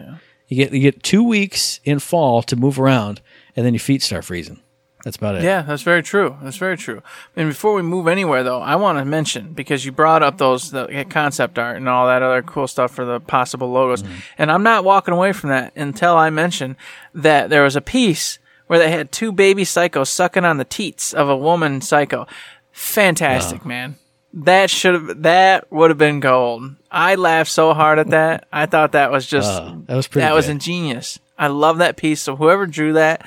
[0.48, 3.22] You get you get two weeks in fall to move around,
[3.56, 4.62] and then your feet start freezing.
[5.04, 5.44] That's about it.
[5.44, 6.36] Yeah, that's very true.
[6.42, 7.02] That's very true.
[7.36, 10.72] And before we move anywhere, though, I want to mention because you brought up those
[10.72, 14.04] the concept art and all that other cool stuff for the possible logos,
[14.38, 16.76] and I'm not walking away from that until I mention
[17.14, 21.14] that there was a piece where they had two baby psychos sucking on the teats
[21.14, 22.28] of a woman psycho.
[22.72, 23.96] Fantastic, man.
[24.34, 26.76] That should have that would have been gold.
[26.92, 28.48] I laughed so hard at that.
[28.52, 30.26] I thought that was just Uh, that was pretty.
[30.26, 31.18] that was ingenious.
[31.38, 32.22] I love that piece.
[32.22, 33.26] So whoever drew that,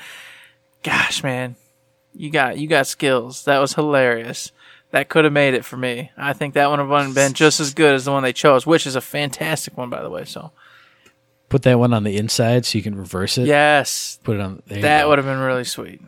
[0.83, 1.55] gosh, man,
[2.13, 3.45] you got you got skills.
[3.45, 4.51] That was hilarious.
[4.91, 6.11] That could have made it for me.
[6.17, 8.65] I think that one would have been just as good as the one they chose,
[8.65, 10.25] which is a fantastic one, by the way.
[10.25, 10.51] So
[11.47, 13.45] Put that one on the inside so you can reverse it.
[13.45, 14.61] yes, Put it on.
[14.67, 16.01] There that would have been really sweet.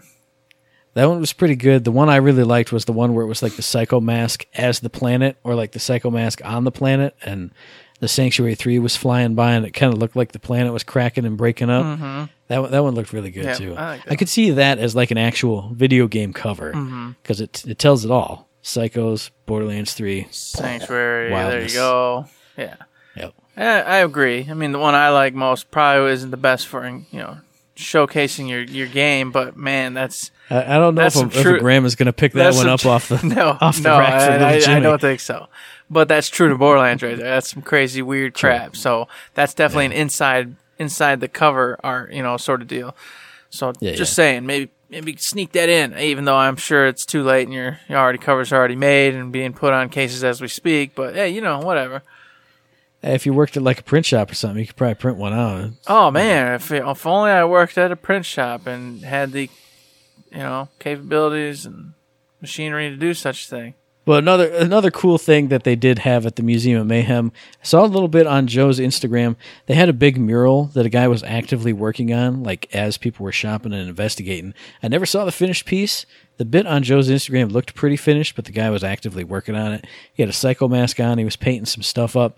[0.94, 1.84] That one was pretty good.
[1.86, 4.46] The one I really liked was the one where it was like the Psycho Mask
[4.54, 7.52] as the planet, or like the Psycho Mask on the planet, and
[8.04, 10.84] the Sanctuary Three was flying by, and it kind of looked like the planet was
[10.84, 12.30] cracking and breaking up.
[12.50, 13.64] That one, that one looked really good Mm-hmm.
[13.64, 13.76] Yeah, too.
[13.78, 17.12] I like that could see that as like an actual video game cover Mm-hmm.
[17.22, 18.50] because it it tells it all.
[18.62, 20.28] Psychos, Borderlands Three.
[20.32, 21.32] Sanctuary.
[21.32, 21.74] Wildness.
[21.74, 22.26] There you go.
[22.58, 22.76] Yeah,
[23.16, 23.34] Yep.
[23.56, 24.46] I, I agree.
[24.50, 27.38] I mean, the one I like most probably isn't the best for you know
[27.78, 31.60] showcasing your your game, but man, that's I, I don't know if, a, if a
[31.60, 34.22] Graham is going to pick that one up off the no, off the no, rack
[34.22, 35.48] for I, I, I don't think so.
[35.90, 37.30] But that's true to Borderlands right there.
[37.30, 38.76] That's some crazy weird crap.
[38.76, 42.96] So that's definitely an inside inside the cover art, you know, sort of deal.
[43.50, 44.16] So Yeah, just yeah.
[44.16, 47.80] saying, maybe maybe sneak that in, even though I'm sure it's too late and your
[47.88, 50.96] your already covers are already made and being put on cases as we speak.
[50.96, 52.02] But hey, you know, whatever.
[53.04, 55.34] If you worked at like a print shop or something, you could probably print one
[55.34, 55.72] out.
[55.88, 59.50] Oh man, if if only I worked at a print shop and had the
[60.32, 61.94] you know capabilities and
[62.42, 63.74] machinery to do such a thing.
[64.06, 67.32] But another another cool thing that they did have at the Museum of Mayhem,
[67.62, 69.38] I saw a little bit on Joe's Instagram.
[69.66, 73.24] They had a big mural that a guy was actively working on, like as people
[73.24, 74.54] were shopping and investigating.
[74.82, 76.06] I never saw the finished piece.
[76.38, 79.72] The bit on Joe's Instagram looked pretty finished, but the guy was actively working on
[79.72, 79.86] it.
[80.14, 81.18] He had a psycho mask on.
[81.18, 82.38] He was painting some stuff up.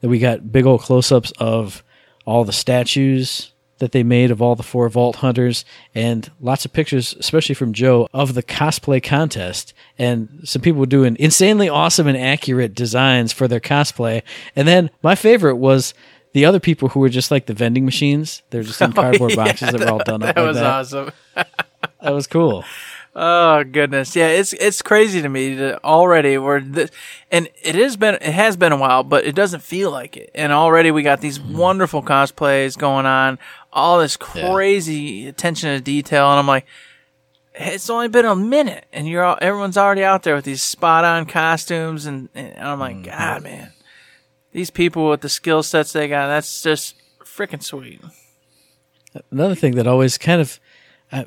[0.00, 1.82] Then we got big old close ups of
[2.24, 5.64] all the statues that they made of all the four vault hunters
[5.94, 9.74] and lots of pictures, especially from Joe, of the cosplay contest.
[9.98, 14.22] And some people were doing insanely awesome and accurate designs for their cosplay.
[14.54, 15.92] And then my favorite was
[16.32, 18.42] the other people who were just like the vending machines.
[18.50, 20.56] They're just in oh, cardboard Yeah, boxes that were all done up That like was
[20.56, 20.64] that.
[20.66, 21.10] awesome.
[22.02, 22.64] That was cool.
[23.18, 26.90] Oh goodness, yeah, it's it's crazy to me that already we're this,
[27.32, 30.30] and it has been it has been a while, but it doesn't feel like it.
[30.34, 33.38] And already we got these wonderful cosplays going on,
[33.76, 36.66] all this crazy attention to detail, and I'm like,
[37.54, 41.04] it's only been a minute, and you're all, everyone's already out there with these spot
[41.04, 43.10] on costumes, and, and I'm like, mm-hmm.
[43.10, 43.72] God, man,
[44.52, 48.00] these people with the skill sets they got, that's just freaking sweet.
[49.30, 50.58] another thing that always kind of
[51.12, 51.26] I,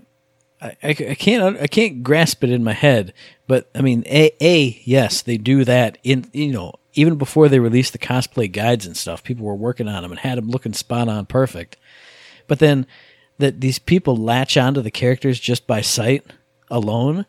[0.62, 3.14] I, I can't I can't grasp it in my head,
[3.48, 7.60] but I mean, a, a yes, they do that in you know even before they
[7.60, 10.74] released the cosplay guides and stuff, people were working on them and had them looking
[10.74, 11.78] spot on perfect.
[12.50, 12.86] But then
[13.38, 16.26] that these people latch onto the characters just by sight
[16.70, 17.26] alone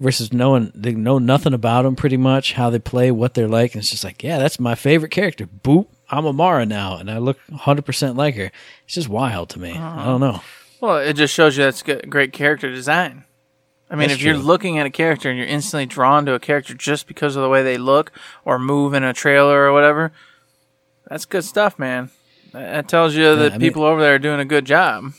[0.00, 3.74] versus knowing they know nothing about them pretty much how they play what they're like.
[3.74, 5.46] And it's just like yeah that's my favorite character.
[5.46, 8.50] Boop i'm amara now and i look 100% like her.
[8.84, 9.72] It's just wild to me.
[9.72, 10.04] I uh-huh.
[10.04, 10.40] don't know.
[10.80, 13.24] Well, it just shows you that's good, great character design.
[13.88, 16.40] I mean, That's if you're looking at a character and you're instantly drawn to a
[16.40, 18.10] character just because of the way they look
[18.44, 20.12] or move in a trailer or whatever,
[21.08, 22.10] that's good stuff, man.
[22.60, 25.12] That tells you that I mean- people over there are doing a good job.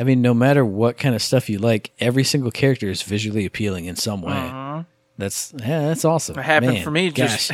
[0.00, 3.44] I mean, no matter what kind of stuff you like, every single character is visually
[3.44, 4.84] appealing in some way.
[5.18, 6.34] That's yeah, that's awesome.
[6.38, 6.42] Uh-huh.
[6.42, 7.48] It happened Man, for me gosh.
[7.48, 7.50] just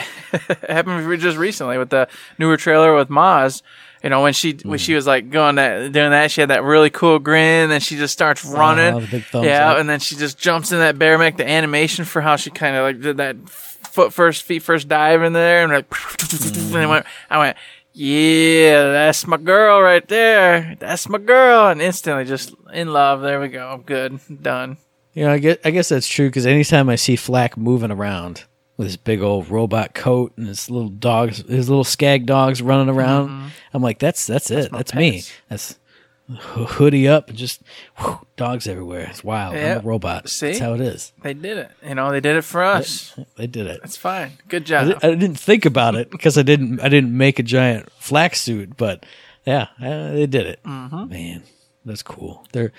[0.68, 2.08] happened for me just recently with the
[2.38, 3.62] newer trailer with Moze.
[4.02, 4.84] You know, when she when Mm.
[4.84, 7.96] she was like going that doing that, she had that really cool grin, and she
[7.96, 8.92] just starts running.
[8.94, 9.78] Oh, the yeah, up.
[9.78, 11.38] and then she just jumps in that bear mech.
[11.38, 15.22] The animation for how she kind of like did that foot first, feet first dive
[15.22, 15.86] in there, and like,
[16.54, 17.56] and I went, I went,
[17.94, 20.76] yeah, that's my girl right there.
[20.80, 23.22] That's my girl, and instantly just in love.
[23.22, 23.82] There we go.
[23.86, 24.78] Good, done.
[25.12, 28.46] You know, I guess I guess that's true because anytime I see Flak moving around
[28.76, 32.92] with his big old robot coat and his little dogs, his little skag dogs running
[32.92, 33.46] around, mm-hmm.
[33.72, 34.72] I'm like, that's that's it.
[34.72, 35.22] my That's, me.
[35.48, 35.78] That's
[36.32, 37.60] hoodie up and just
[37.98, 39.08] whew, dogs everywhere.
[39.10, 39.54] It's wild.
[39.54, 39.82] I'm Yep.
[39.84, 40.28] a robot.
[40.28, 40.46] See?
[40.48, 41.12] That's how it is.
[41.22, 41.70] They did it.
[41.86, 43.14] You know, they did it for us.
[43.36, 43.80] They did it.
[43.84, 44.32] It's fine.
[44.48, 44.88] Good job.
[45.00, 48.40] di- I didn't think about it because I didn't I didn't make a giant flax
[48.40, 49.04] suit, but
[49.44, 50.60] yeah, uh, they did it.
[50.64, 51.08] Mm-hmm.
[51.08, 51.42] Man,
[51.84, 52.46] that's cool.
[52.52, 52.72] They're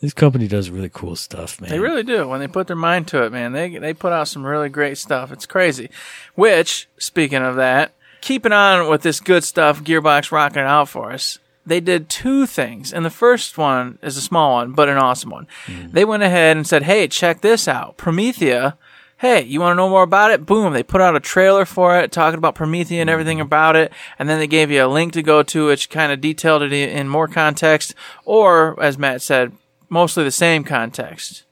[0.00, 1.70] this company does really cool stuff, man.
[1.70, 2.28] They really do.
[2.28, 4.98] When they put their mind to it, man, they they put out some really great
[4.98, 5.32] stuff.
[5.32, 5.88] It's crazy.
[6.34, 11.38] Which, speaking of that, keeping on with this good stuff, Gearbox rocking out for us.
[11.66, 15.30] They did two things, and the first one is a small one, but an awesome
[15.30, 15.46] one.
[15.66, 15.92] Mm-hmm.
[15.92, 18.76] They went ahead and said, "Hey, check this out, Promethea."
[19.18, 20.44] Hey, you want to know more about it?
[20.44, 20.72] Boom!
[20.72, 23.46] They put out a trailer for it, talking about Promethea and everything mm-hmm.
[23.46, 26.20] about it, and then they gave you a link to go to, which kind of
[26.20, 27.94] detailed it in more context,
[28.24, 29.52] or as Matt said,
[29.88, 31.44] mostly the same context.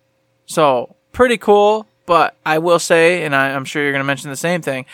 [0.45, 1.87] So pretty cool.
[2.05, 4.87] But I will say, and I, I'm sure you're going to mention the same thing.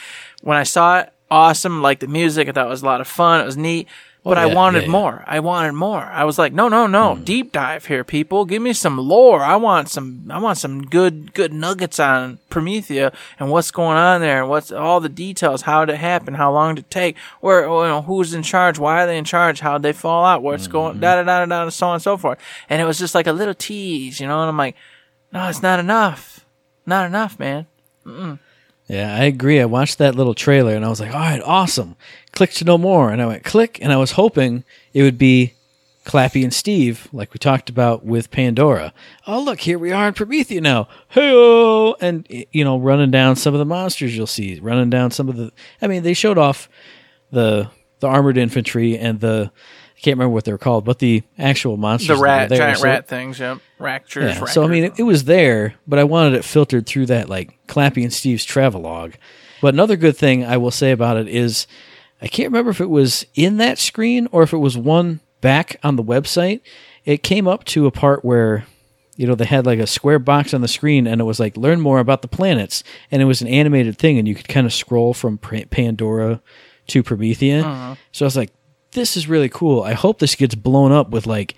[0.42, 1.82] When I saw it, awesome.
[1.82, 3.40] Like the music, I thought it was a lot of fun.
[3.40, 3.88] It was neat.
[4.28, 4.92] But oh, I wanted yeah, yeah.
[4.92, 5.24] more.
[5.26, 6.02] I wanted more.
[6.02, 7.24] I was like, no, no, no, hmm.
[7.24, 8.44] deep dive here, people.
[8.44, 9.42] Give me some lore.
[9.42, 10.26] I want some.
[10.30, 14.70] I want some good, good nuggets on Promethea and what's going on there, and what's
[14.70, 15.62] all the details.
[15.62, 16.34] How did it happen?
[16.34, 17.16] How long did it take?
[17.40, 18.78] Where, you know, who's in charge?
[18.78, 19.60] Why are they in charge?
[19.60, 20.42] How did they fall out?
[20.42, 20.72] What's hmm.
[20.72, 21.00] going?
[21.00, 22.38] Da da da da da, so on and so forth.
[22.68, 24.40] And it was just like a little tease, you know.
[24.40, 24.76] And I'm like,
[25.32, 26.44] no, it's not enough.
[26.84, 27.66] Not enough, man.
[28.88, 29.60] Yeah, I agree.
[29.60, 31.96] I watched that little trailer and I was like, all right, awesome.
[32.38, 33.10] Click to know more.
[33.10, 34.62] And I went click and I was hoping
[34.92, 35.54] it would be
[36.04, 38.92] Clappy and Steve, like we talked about with Pandora.
[39.26, 40.86] Oh, look, here we are in Promethea now.
[41.08, 45.28] Hey, and, you know, running down some of the monsters you'll see, running down some
[45.28, 45.50] of the.
[45.82, 46.68] I mean, they showed off
[47.32, 49.50] the the armored infantry and the.
[49.96, 52.16] I can't remember what they're called, but the actual monsters.
[52.18, 53.40] The rat, giant So- rat things.
[53.40, 54.36] Yep, raptures.
[54.36, 54.44] yeah.
[54.44, 57.58] So I mean, it, it was there, but I wanted it filtered through that like
[57.66, 59.14] Clappy and Steve's travelogue.
[59.60, 61.66] But another good thing I will say about it is
[62.20, 65.76] I can't remember if it was in that screen or if it was one back
[65.82, 66.60] on the website.
[67.04, 68.66] It came up to a part where
[69.16, 71.56] you know they had like a square box on the screen and it was like
[71.56, 74.66] learn more about the planets and it was an animated thing and you could kind
[74.66, 76.40] of scroll from Pandora
[76.88, 77.64] to Promethea.
[77.64, 77.94] Uh-huh.
[78.12, 78.52] So I was like
[78.92, 79.82] this is really cool.
[79.82, 81.54] I hope this gets blown up with like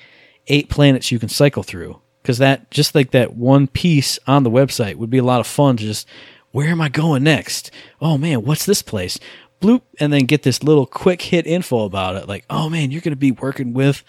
[0.48, 4.50] eight planets you can cycle through because that just like that one piece on the
[4.50, 6.08] website would be a lot of fun to just
[6.52, 7.70] where am I going next?
[8.00, 9.18] Oh man, what's this place?
[9.60, 12.28] Bloop, and then get this little quick hit info about it.
[12.28, 14.02] Like, oh man, you're going to be working with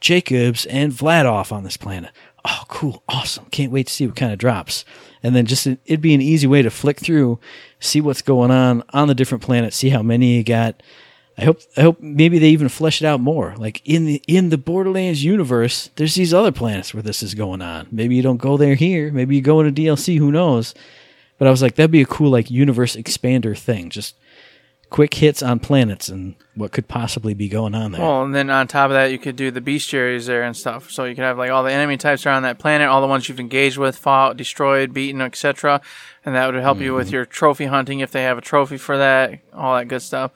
[0.00, 2.10] Jacobs and Vladoff on this planet.
[2.44, 3.46] Oh, cool, awesome.
[3.46, 4.84] Can't wait to see what kind of drops.
[5.22, 7.40] And then just it'd be an easy way to flick through,
[7.80, 10.82] see what's going on on the different planets, see how many you got.
[11.38, 13.54] I hope I hope maybe they even flesh it out more.
[13.56, 17.60] Like in the in the Borderlands universe, there's these other planets where this is going
[17.60, 17.88] on.
[17.90, 19.10] Maybe you don't go there here.
[19.10, 20.18] Maybe you go into DLC.
[20.18, 20.74] Who knows?
[21.38, 23.90] But I was like, that'd be a cool like universe expander thing.
[23.90, 24.14] Just
[24.90, 28.00] quick hits on planets and what could possibly be going on there.
[28.00, 30.90] Well, and then on top of that, you could do the bestiaries there and stuff.
[30.90, 33.28] So you could have like all the enemy types around that planet, all the ones
[33.28, 35.80] you've engaged with, fought, destroyed, beaten, etc.
[36.24, 36.96] And that would help you Mm-hmm.
[36.96, 40.30] with your trophy hunting if they have a trophy for that, all that good stuff.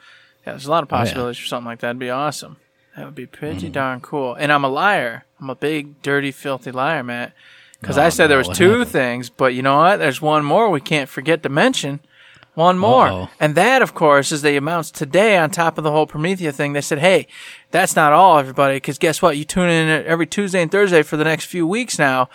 [0.46, 1.03] Yeah, there's a lot of Oh, yeah.
[1.05, 1.88] possibilities for something like that.
[1.88, 2.57] It'd be awesome.
[2.96, 3.72] That would be pretty Mm-hmm.
[3.72, 4.34] darn cool.
[4.34, 5.24] And I'm a liar.
[5.40, 7.32] I'm a big, dirty, filthy liar, Matt.
[7.80, 8.88] Because Oh, I said there was two happened?
[8.90, 9.96] things, but you know what?
[9.98, 12.01] There's one more we can't forget to mention.
[12.61, 13.06] One more.
[13.08, 13.30] Uh-oh.
[13.40, 16.72] And that, of course, is the amounts today on top of the whole Promethea thing.
[16.74, 17.26] They said, hey,
[17.70, 19.36] that's not all, everybody, because guess what?
[19.36, 22.28] You tune in every Tuesday and Thursday for the next few weeks now.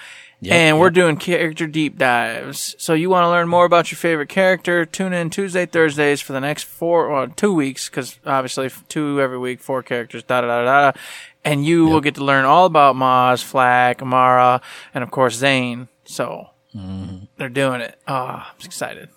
[0.47, 2.75] and we're doing character deep dives.
[2.77, 4.85] So you want to learn more about your favorite character?
[4.85, 9.37] Tune in Tuesday, Thursdays for the next four or two weeks, because obviously two every
[9.39, 10.99] week, four characters, da da da da.
[11.43, 14.61] And you will get to learn all about Moze, Flak, Amara,
[14.93, 15.87] and of course Zane.
[16.05, 17.25] So Mm-hmm.
[17.37, 17.97] they're doing it.
[18.05, 19.07] Oh, I'm excited.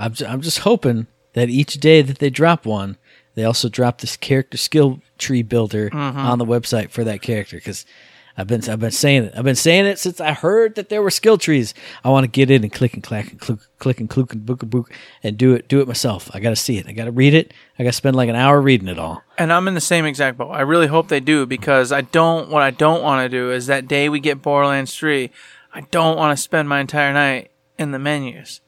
[0.00, 2.96] I'm just, I'm just hoping that each day that they drop one,
[3.34, 6.18] they also drop this character skill tree builder Mm-hmm.
[6.18, 7.86] on the website for that character because
[8.36, 9.34] I've been I've been saying it.
[9.36, 11.74] I've been saying it since I heard that there were skill trees.
[12.02, 14.46] I want to get in and click and clack and click, click and click and
[14.46, 14.90] book and book
[15.22, 16.30] and do it do it myself.
[16.32, 16.86] I got to see it.
[16.86, 17.52] I got to read it.
[17.78, 19.22] I got to spend like an hour reading it all.
[19.36, 20.50] And I'm in the same exact boat.
[20.52, 22.48] I really hope they do because I don't.
[22.48, 25.30] What I don't want to do is that day we get Borderlands Three,
[25.74, 28.60] I don't want to spend my entire night in the menus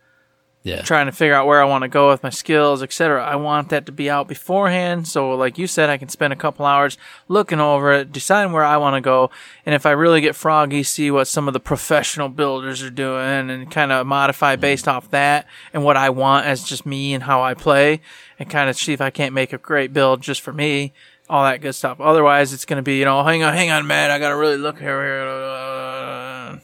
[0.64, 0.82] Yeah.
[0.82, 3.24] trying to figure out where I want to go with my skills, etc.
[3.24, 6.36] I want that to be out beforehand, so like you said, I can spend a
[6.36, 6.96] couple hours
[7.26, 9.30] looking over it, deciding where I want to go,
[9.66, 13.50] and if I really get froggy, see what some of the professional builders are doing,
[13.50, 14.60] and kind of modify mm.
[14.60, 18.00] based off that and what I want as just me and how I play,
[18.38, 20.92] and kind of see if I can't make a great build just for me.
[21.28, 22.00] All that good stuff.
[22.00, 24.10] Otherwise, it's going to be, you know, hang on, hang on, man.
[24.10, 25.02] I got to really look here.
[25.02, 26.60] here.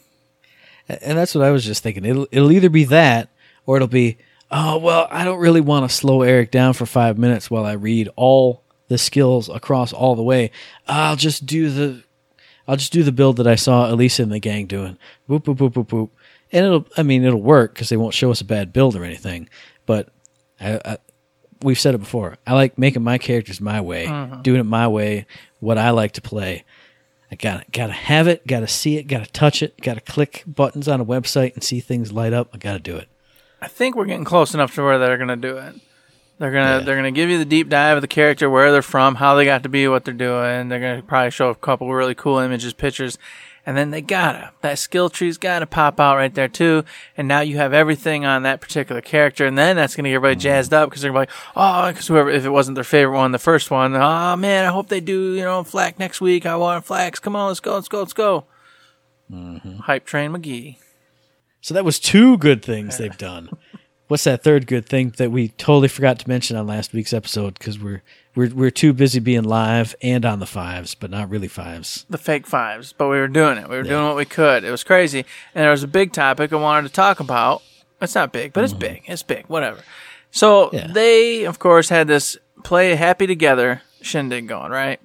[0.89, 2.05] And that's what I was just thinking.
[2.05, 3.31] It'll it'll either be that
[3.69, 4.17] or it'll be,
[4.51, 7.73] oh well, I don't really want to slow Eric down for five minutes while I
[7.73, 10.53] read all the skills across all the way.
[10.89, 12.03] I'll just do the
[12.67, 14.97] I'll just do the build that I saw Elisa and the gang doing.
[15.29, 16.11] Boop boop boop boop boop.
[16.51, 19.05] And it'll I mean it'll work because they won't show us a bad build or
[19.05, 19.51] anything.
[19.85, 20.09] But
[20.59, 20.99] I, I
[21.63, 22.39] we've said it before.
[22.47, 24.41] I like making my characters my way, mm-hmm.
[24.41, 25.27] doing it my way,
[25.61, 26.65] what I like to play.
[27.31, 31.03] I gotta gotta have it, gotta see it, gotta touch it, gotta click buttons on
[31.03, 32.49] a website and see things light up.
[32.55, 33.09] I gotta do it.
[33.61, 35.75] I think we're getting close enough to where they're gonna do it.
[36.39, 36.85] They're gonna Yeah.
[36.85, 39.45] they're gonna give you the deep dive of the character, where they're from, how they
[39.45, 40.69] got to be what they're doing.
[40.69, 43.19] They're gonna probably show a couple really cool images, pictures,
[43.67, 46.85] and then they gotta that skill tree's gotta pop out right there too.
[47.17, 50.37] And now you have everything on that particular character, and then that's gonna get everybody
[50.37, 50.43] mm-hmm.
[50.43, 53.17] jazzed up because they're gonna be like, oh, because whoever if it wasn't their favorite
[53.17, 56.47] one, the first one, oh man, I hope they do you know Flak next week.
[56.47, 57.19] I want Flax.
[57.19, 58.45] Come on, let's go, let's go, let's go.
[59.31, 59.79] Mm-hmm.
[59.79, 60.77] Hype train McGee.
[61.61, 63.51] So that was two good things they've done.
[64.07, 67.59] What's that third good thing that we totally forgot to mention on last week's episode
[67.59, 68.03] because we're
[68.35, 72.07] we're we're too busy being live and on the fives, but not really fives.
[72.09, 73.69] the fake fives, but we were doing it.
[73.69, 74.65] We were doing what we could.
[74.65, 75.27] It was crazy.
[75.55, 77.63] And there was a big topic I wanted to talk about.
[78.01, 78.81] It's not big, but it's mm-hmm.
[78.81, 79.03] big.
[79.07, 79.45] It's big.
[79.47, 79.81] Whatever.
[80.31, 80.87] So Yeah.
[80.87, 85.01] they, of course, had this play happy together shindig going, right?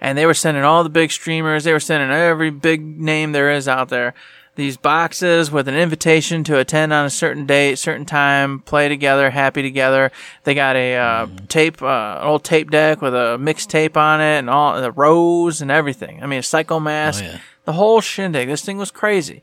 [0.00, 1.64] And they were sending all the big streamers.
[1.64, 4.14] They were sending every big name there is out there.
[4.56, 9.30] These boxes with an invitation to attend on a certain date, certain time, play together,
[9.30, 10.10] happy together.
[10.44, 14.38] They got a uh, tape, uh, an old tape deck with a mixtape on it,
[14.38, 16.22] and all the rows and everything.
[16.22, 17.38] I mean, a psycho mask, Oh, yeah.
[17.64, 18.48] the whole shindig.
[18.48, 19.40] This thing was crazy.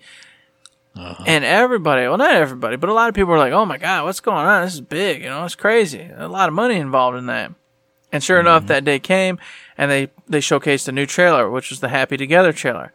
[1.27, 4.03] And everybody, well, not everybody, but a lot of people were like, "Oh my god,
[4.05, 4.65] what's going on?
[4.65, 5.21] This is big.
[5.21, 6.09] You know, it's crazy.
[6.17, 7.51] A lot of money involved in that."
[8.11, 9.37] And sure enough, that day came,
[9.77, 12.93] and they they showcased a new trailer, which was the Happy Together trailer.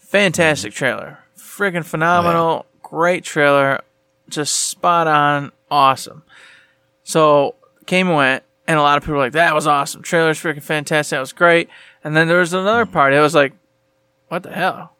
[0.00, 1.20] Fantastic trailer,
[1.56, 3.80] friggin' phenomenal, great trailer,
[4.28, 6.22] just spot on, awesome.
[7.02, 7.54] So
[7.86, 10.02] came and went, and a lot of people were like, "That was awesome.
[10.02, 11.16] Trailer's freaking fantastic.
[11.16, 11.68] That was great."
[12.02, 13.12] And then there was another part.
[13.12, 13.52] It was like,
[14.28, 14.96] "What the hell?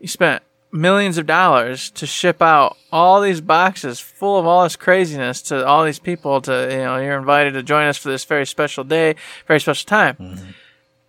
[0.00, 0.42] You spent
[0.72, 5.66] millions of dollars to ship out all these boxes full of all this craziness to
[5.66, 8.82] all these people to you know you're invited to join us for this very special
[8.82, 9.14] day
[9.46, 10.50] very special time mm-hmm.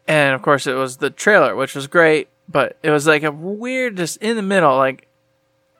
[0.05, 3.31] and of course it was the trailer which was great but it was like a
[3.31, 5.07] weird just in the middle like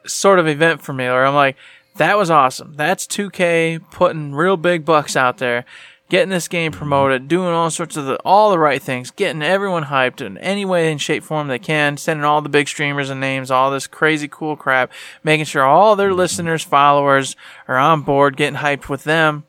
[0.05, 1.55] sort of event for me where i'm like
[1.97, 2.74] that was awesome.
[2.76, 5.64] That's 2K putting real big bucks out there,
[6.09, 9.86] getting this game promoted, doing all sorts of the, all the right things, getting everyone
[9.86, 13.22] hyped in any way and shape form they can, sending all the big streamers and
[13.22, 14.91] names, all this crazy cool crap,
[15.24, 17.36] making sure all their listeners, followers
[17.68, 19.43] are on board, getting hyped with them.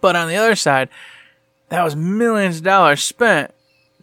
[0.00, 0.88] But on the other side,
[1.68, 3.52] that was millions of dollars spent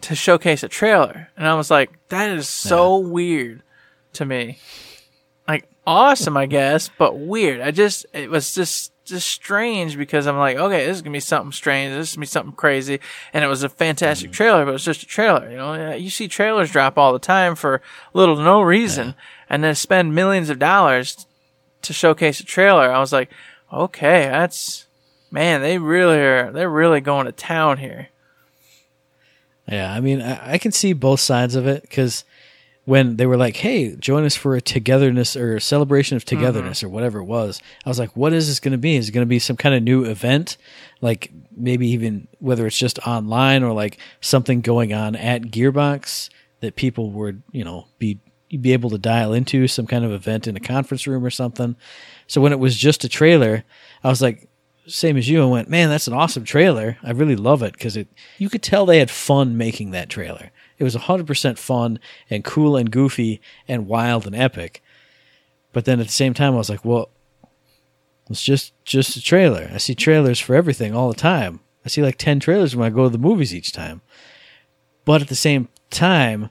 [0.01, 1.29] to showcase a trailer.
[1.35, 3.63] And I was like, that is so weird
[4.13, 4.59] to me.
[5.47, 7.61] Like awesome, I guess, but weird.
[7.61, 11.19] I just it was just just strange because I'm like, okay, this is gonna be
[11.19, 11.93] something strange.
[11.93, 12.99] This is gonna be something crazy.
[13.33, 14.35] And it was a fantastic mm-hmm.
[14.35, 15.49] trailer, but it's just a trailer.
[15.49, 17.81] You know, you see trailers drop all the time for
[18.13, 19.15] little to no reason,
[19.49, 21.25] and then spend millions of dollars
[21.83, 22.91] to showcase a trailer.
[22.91, 23.31] I was like,
[23.71, 24.87] okay, that's
[25.31, 26.51] man, they really are.
[26.51, 28.09] They're really going to town here.
[29.67, 32.23] Yeah, I mean, I, I can see both sides of it because
[32.85, 36.37] when they were like, "Hey, join us for a togetherness or a celebration of mm-hmm.
[36.37, 38.95] togetherness or whatever it was," I was like, "What is this going to be?
[38.95, 40.55] Is it going to be some kind of new event?
[41.01, 46.29] Like maybe even whether it's just online or like something going on at Gearbox
[46.61, 50.47] that people would, you know, be be able to dial into some kind of event
[50.47, 51.75] in a conference room or something."
[52.27, 53.65] So when it was just a trailer,
[54.01, 54.46] I was like,
[54.87, 56.97] same as you and went, man, that's an awesome trailer.
[57.03, 58.07] I really love it because it
[58.37, 60.51] you could tell they had fun making that trailer.
[60.77, 64.83] It was 100% fun and cool and goofy and wild and epic.
[65.73, 67.09] But then at the same time, I was like, well,
[68.29, 69.69] it's just just a trailer.
[69.73, 71.61] I see trailers for everything all the time.
[71.85, 74.01] I see like 10 trailers when I go to the movies each time.
[75.05, 76.49] But at the same time,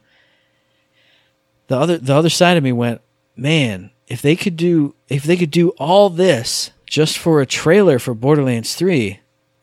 [1.67, 3.01] the other the other side of me went,
[3.37, 7.99] man, if they could do if they could do all this just for a trailer
[7.99, 9.21] for Borderlands 3,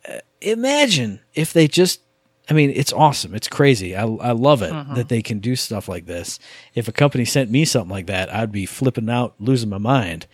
[0.08, 2.02] uh, imagine if they just
[2.50, 3.34] I mean, it's awesome.
[3.34, 3.96] It's crazy.
[3.96, 6.40] I, I love it that they can do stuff like this.
[6.76, 10.28] If a company sent me something like that, I'd be flipping out, losing my mind.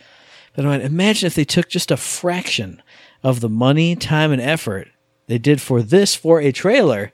[0.54, 2.82] But I mean, imagine if they took just a fraction
[3.22, 4.88] of the money, time, and effort
[5.28, 7.12] they did for this for a trailer,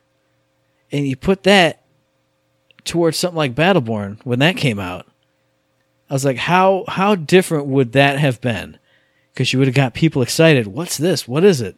[0.90, 1.84] and you put that
[2.84, 5.06] towards something like Battleborn when that came out.
[6.08, 8.78] I was like, how how different would that have been?
[9.36, 10.66] Because you would have got people excited.
[10.66, 11.28] What's this?
[11.28, 11.76] What is it?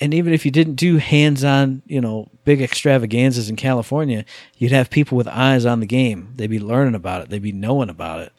[0.00, 4.24] And even if you didn't do hands-on, you know, big extravaganzas in California,
[4.56, 6.32] you'd have people with eyes on the game.
[6.34, 7.30] They'd be learning about it.
[7.30, 8.32] They'd be knowing about it.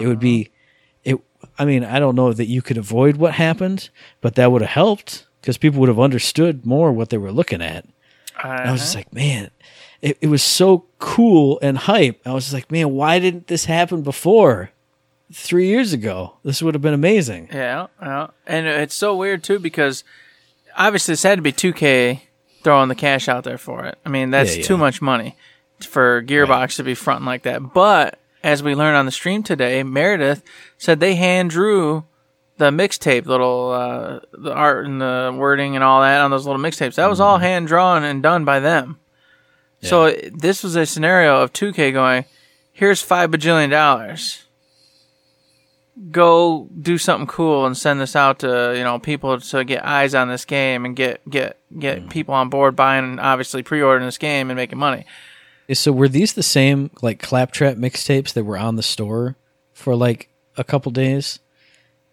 [0.00, 0.50] It would be,
[1.04, 1.18] it.
[1.58, 3.90] I mean, I don't know that you could avoid what happened,
[4.22, 7.60] but that would have helped because people would have understood more what they were looking
[7.60, 7.84] at.
[8.42, 9.00] And I was just uh-huh.
[9.00, 9.50] like, man,
[10.00, 12.26] it, it was so cool and hype.
[12.26, 14.70] I was just like, man, why didn't this happen before?
[15.32, 17.48] Three years ago, this would have been amazing.
[17.52, 18.28] Yeah, yeah.
[18.46, 20.04] And it's so weird too because
[20.76, 22.20] obviously this had to be 2K
[22.62, 23.98] throwing the cash out there for it.
[24.04, 25.36] I mean, that's Yeah, too much money
[25.80, 27.72] for Gearbox to be fronting like that.
[27.74, 30.42] But as we learned on the stream today, Meredith
[30.78, 32.04] said they hand drew
[32.58, 36.60] the mixtape, little uh, the art and the wording and all that on those little
[36.62, 36.94] mixtapes.
[36.94, 37.26] That was Mm-hmm.
[37.28, 38.98] all hand drawn and done by them.
[39.82, 42.24] So this was a scenario of 2K going,
[42.72, 44.45] "Here's five bajillion dollars."
[46.10, 50.14] Go do something cool and send this out to you know people to get eyes
[50.14, 52.10] on this game and get get get Mm.
[52.10, 55.04] people on board buying and obviously pre-ordering this game and making money.
[55.72, 59.36] So were these the same like claptrap mixtapes that were on the store
[59.72, 61.38] for like a couple days?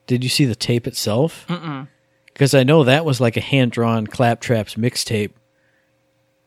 [0.07, 1.45] Did you see the tape itself?
[2.25, 5.31] Because I know that was like a hand drawn claptraps mixtape,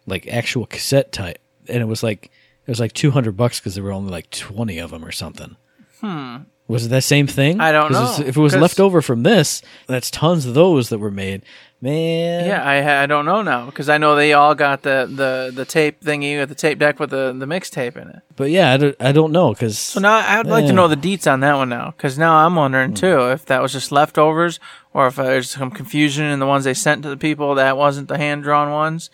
[0.07, 3.75] like actual cassette type, and it was like it was like two hundred bucks because
[3.75, 5.57] there were only like twenty of them or something.
[6.01, 6.37] Hmm.
[6.69, 7.61] Was it that same thing?
[7.61, 10.99] I don't know, If it was left over from this, that's tons of those that
[10.99, 11.43] were made.
[11.81, 15.53] Man, Yeah, I I don't know now because I know they all got the the
[15.55, 18.23] the tape thingy with the tape deck with the the mixtape in it.
[18.35, 20.97] But yeah, I don't, I don't know because So now I'd like to know the
[20.97, 22.95] deets on that one now because now I'm wondering hmm.
[22.97, 24.59] too if that was just leftovers
[24.95, 28.09] or if there's some confusion in the ones they sent to the people that wasn't
[28.09, 29.11] the hand drawn ones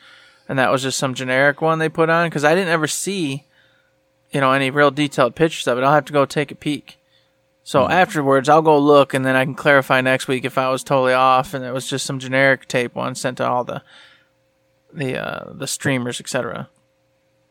[0.48, 3.44] and that was just some generic one they put on because I didn't ever see
[4.30, 5.84] you know any real detailed pictures of it.
[5.84, 6.98] I'll have to go take a peek.
[7.64, 10.82] So afterwards, I'll go look, and then I can clarify next week if I was
[10.82, 13.82] totally off, and it was just some generic tape one sent to all the
[14.92, 16.68] the uh, the streamers, etc.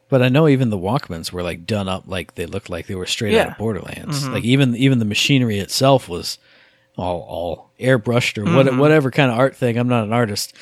[0.09, 2.95] But I know even the Walkmans were like done up like they looked like they
[2.95, 3.43] were straight out Yeah.
[3.43, 3.51] Mm-hmm.
[3.53, 4.28] of Borderlands.
[4.28, 6.38] Like even even the machinery itself was
[6.97, 8.55] all all airbrushed or Mm-hmm.
[8.55, 9.78] what, whatever kind of art thing.
[9.78, 10.53] I'm not an artist.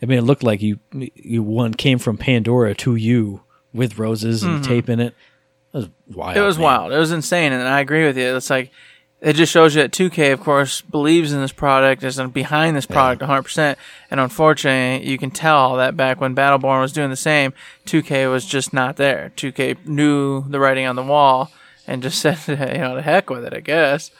[0.00, 3.42] I mean, it looked like you you one came from Pandora to you
[3.72, 5.14] with roses and tape in it.
[5.74, 6.36] It was wild.
[6.36, 6.64] It was man.
[6.64, 6.92] wild.
[6.92, 8.36] It was insane, and I agree with you.
[8.36, 8.70] It's like
[9.20, 12.84] it just shows you that 2K, of course, believes in this product, is behind this
[12.84, 13.42] product 100.
[13.42, 13.78] percent
[14.10, 17.54] And unfortunately, you can tell that back when Battleborn was doing the same,
[17.86, 19.32] 2K was just not there.
[19.36, 21.50] 2K knew the writing on the wall
[21.86, 24.10] and just said, you know, the heck with it, I guess.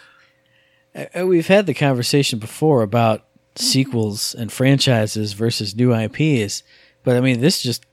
[0.94, 3.24] Uh, We've had the conversation before about
[3.57, 6.62] sequels and franchises versus new IPs,
[7.05, 7.84] but I mean, this just.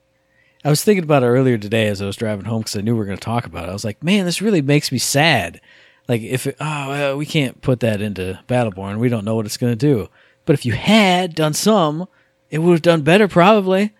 [0.64, 2.94] I was thinking about it earlier today as I was driving home because I knew
[2.94, 3.70] we were going to talk about it.
[3.70, 5.60] I was like, man, this really makes me sad.
[6.08, 9.46] Like, if it, oh, well, we can't put that into Battleborn, we don't know what
[9.46, 10.10] it's going to do.
[10.46, 12.08] But if you had done some,
[12.50, 13.94] it would have done better probably.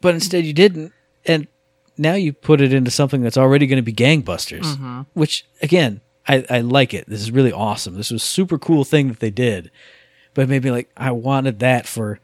[0.00, 0.92] But instead, you didn't,
[1.24, 1.46] and
[1.96, 4.64] now you put it into something that's already going to be gangbusters.
[4.64, 5.02] Mm-hmm.
[5.14, 7.08] Which again, I, I like it.
[7.08, 7.94] This is really awesome.
[7.94, 9.70] This was a super cool thing that they did.
[10.34, 12.20] But maybe like I wanted that for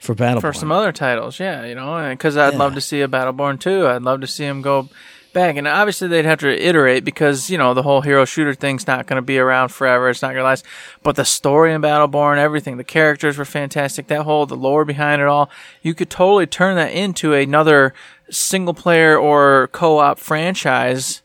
[0.00, 0.40] for Battleborn.
[0.40, 3.86] for some other titles, yeah, you know, because I'd love to see a Battleborn too.
[3.86, 4.88] I'd love to see him go
[5.32, 8.86] back, and obviously they'd have to iterate because you know the whole hero shooter thing's
[8.86, 10.08] not going to be around forever.
[10.08, 10.64] It's not going to last.
[11.02, 14.06] But the story in Battleborn, everything, the characters were fantastic.
[14.06, 15.50] That whole the lore behind it all,
[15.82, 17.94] you could totally turn that into another
[18.30, 21.22] single player or co-op franchise.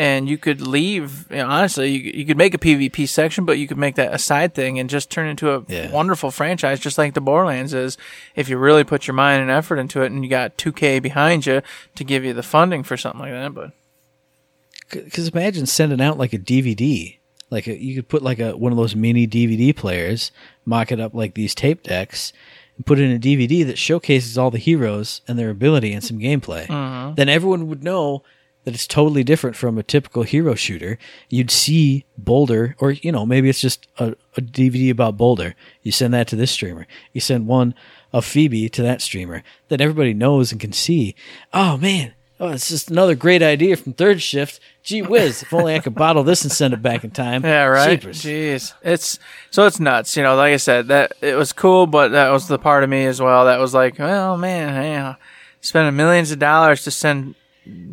[0.00, 3.58] And you could leave, you know, honestly, you, you could make a PvP section, but
[3.58, 5.90] you could make that a side thing and just turn into a Yeah.
[5.90, 7.98] wonderful franchise, just like the Borderlands is.
[8.36, 11.46] If you really put your mind and effort into it, and you got 2K behind
[11.46, 11.62] you
[11.96, 13.72] to give you the funding for something like that, but
[14.90, 17.16] Because imagine sending out like a DVD.
[17.50, 20.30] Like a, you could put like a one of those mini DVD players,
[20.64, 22.32] mock it up like these tape decks,
[22.76, 26.18] and put in a DVD that showcases all the heroes and their ability and some
[26.18, 26.66] gameplay.
[26.66, 27.14] Mm-hmm.
[27.14, 28.22] Then everyone would know
[28.68, 30.98] that it's totally different from a typical hero shooter.
[31.30, 35.54] You'd see Boldur, or you know maybe it's just a, a DVD about Boldur.
[35.82, 36.86] You send that to this streamer.
[37.14, 37.74] You send one
[38.12, 39.42] of Phoebe to that streamer.
[39.68, 41.14] that everybody knows and can see.
[41.54, 42.12] Oh man.
[42.38, 44.60] Oh, it's just another great idea from third shift.
[44.82, 47.42] Gee whiz, if only I could bottle this and send it back in time.
[47.44, 47.98] yeah, right.
[47.98, 48.20] Jeepers.
[48.22, 49.18] Jeez, it's
[49.50, 50.14] so it's nuts.
[50.14, 52.90] You know, like I said, that it was cool, but that was the part of
[52.90, 55.14] me as well that was like, well, man, yeah,
[55.62, 57.34] spending millions of dollars to send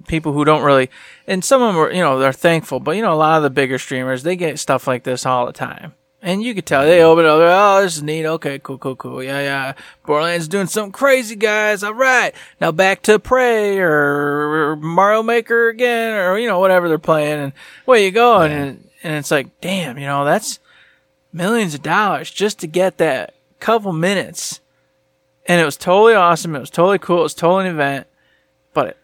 [0.07, 0.89] people who don't really,
[1.28, 3.43] and some of them are, you know, they're thankful, but you know, a lot of
[3.43, 5.93] the bigger streamers they get stuff like this all the time.
[6.21, 7.39] And you could tell they open it up.
[7.39, 8.26] Oh, this is neat.
[8.26, 9.21] Okay, cool, cool, cool.
[9.21, 9.73] Yeah, yeah.
[10.07, 11.84] Borderlands doing something crazy, guys.
[11.84, 12.34] All right.
[12.59, 17.39] Now back to Prey or Mario Maker again or, you know, whatever they're playing.
[17.39, 17.53] And
[17.86, 18.41] where you go?
[18.41, 20.57] And, and it's like, damn, you know, that's
[21.32, 24.61] millions of dollars just to get that couple minutes.
[25.45, 26.55] And it was totally awesome.
[26.55, 27.19] It was totally cool.
[27.19, 28.07] It was totally an event.
[28.73, 28.97] But it,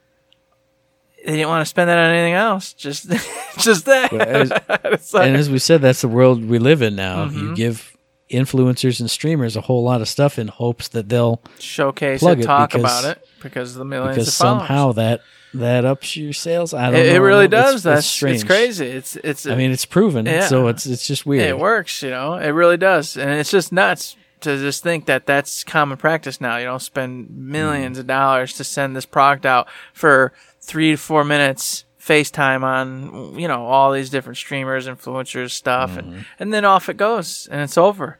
[1.26, 2.74] they didn't want to spend that on anything else.
[2.74, 3.10] Just,
[3.60, 4.12] just that.
[4.14, 4.50] as-
[5.14, 7.26] like- and as we said, that's the world we live in now.
[7.26, 7.38] Mm-hmm.
[7.50, 7.96] You give
[8.30, 12.44] influencers and streamers a whole lot of stuff in hopes that they'll showcase plug it,
[12.44, 15.22] talk because- about it because of the millions because of somehow that
[15.54, 16.74] that ups your sales.
[16.74, 17.16] I don't it, know.
[17.16, 17.76] it really It's- does.
[17.76, 18.36] it's That's strange.
[18.36, 18.86] it's crazy.
[18.88, 19.46] It's it's.
[19.46, 20.48] I mean, it's proven, Yeah.
[20.48, 21.46] so it's it's just weird.
[21.48, 22.02] it works.
[22.02, 25.98] You know, it really does, and it's just nuts to just think that that's common
[25.98, 26.56] practice now.
[26.58, 30.32] You don't spend millions of dollars to send this product out for
[30.72, 31.86] three to four minutes.
[32.00, 36.00] FaceTime on, you know, all these different streamers, influencers, stuff, Mm-hmm.
[36.14, 38.18] and, and then off it goes, and it's over.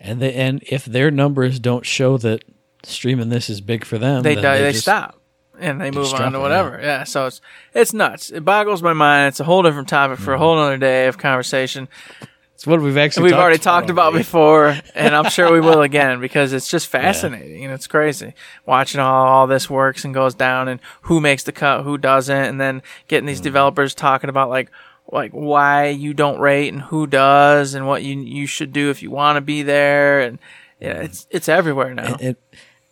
[0.00, 2.42] And they, and if their numbers don't show that
[2.82, 5.20] streaming this is big for them, they then die, they just- stop
[5.60, 6.80] and they move on to whatever.
[6.82, 7.04] Yeah.
[7.04, 7.40] so it's
[7.74, 8.30] it's nuts.
[8.30, 9.28] It boggles my mind.
[9.28, 10.42] It's a whole different topic for a Mm-hmm.
[10.42, 11.86] whole other day of conversation.
[12.60, 15.80] It's what we've actually We've talked already talked about before, and I'm sure we will
[15.80, 18.34] again because it's just fascinating and it's crazy
[18.66, 22.36] watching how all this works and goes down and who makes the cut, who doesn't,
[22.36, 23.28] and then getting Mm-hmm.
[23.28, 24.70] these developers talking about like
[25.10, 29.02] like why you don't rate and who does and what you you should do if
[29.02, 30.38] you want to be there and
[30.80, 32.18] yeah, it's it's everywhere now.
[32.20, 32.36] and,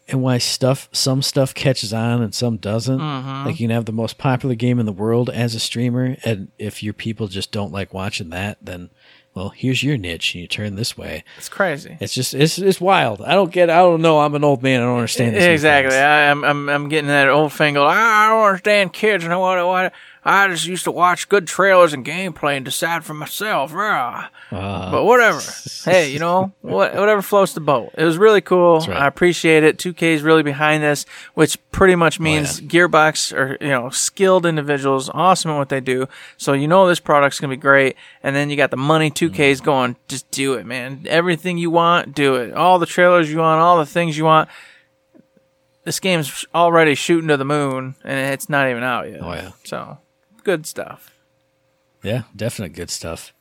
[0.08, 3.00] and why stuff some stuff catches on and some doesn't.
[3.00, 3.44] Mm-hmm.
[3.44, 6.48] Like you can have the most popular game in the world as a streamer, and
[6.58, 8.88] if your people just don't like watching that, then
[9.38, 11.22] well, here's your niche, and you turn this way.
[11.36, 11.96] It's crazy.
[12.00, 13.22] It's just it's it's wild.
[13.22, 13.70] I don't get.
[13.70, 14.18] I don't know.
[14.18, 14.80] I'm an old man.
[14.80, 15.44] I don't understand this.
[15.44, 15.96] Exactly.
[15.96, 17.86] I, I'm I'm I'm getting that old fangled.
[17.86, 19.24] I don't understand kids.
[19.24, 19.64] Know what?
[19.64, 19.92] What?
[20.24, 23.72] I just used to watch good trailers and gameplay and decide for myself.
[23.74, 25.40] Uh, but whatever.
[25.84, 26.94] hey, you know what?
[26.94, 27.92] Whatever floats the boat.
[27.96, 28.80] It was really cool.
[28.80, 28.90] right.
[28.90, 29.78] I appreciate it.
[29.78, 35.10] 2K is really behind this, which pretty much means Gearbox are you know skilled individuals,
[35.14, 36.08] awesome at what they do.
[36.36, 37.96] So you know this product's gonna be great.
[38.22, 39.96] And then you got the money 2K's going.
[40.08, 41.06] Just do it, man.
[41.08, 42.54] Everything you want, do it.
[42.54, 44.48] All the trailers you want, all the things you want
[45.88, 49.20] this game's already shooting to the moon and it's not even out yet.
[49.22, 49.52] Oh, yeah.
[49.64, 49.96] So
[50.48, 51.10] good stuff.
[52.02, 53.34] yeah, definite good stuff.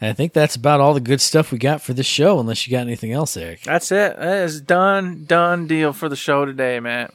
[0.00, 2.38] And I think that's about all the good stuff we got for this show.
[2.38, 3.62] Unless you got anything else, Eric.
[3.62, 4.16] That's it.
[4.16, 7.12] That is done, done deal for the show today, Matt.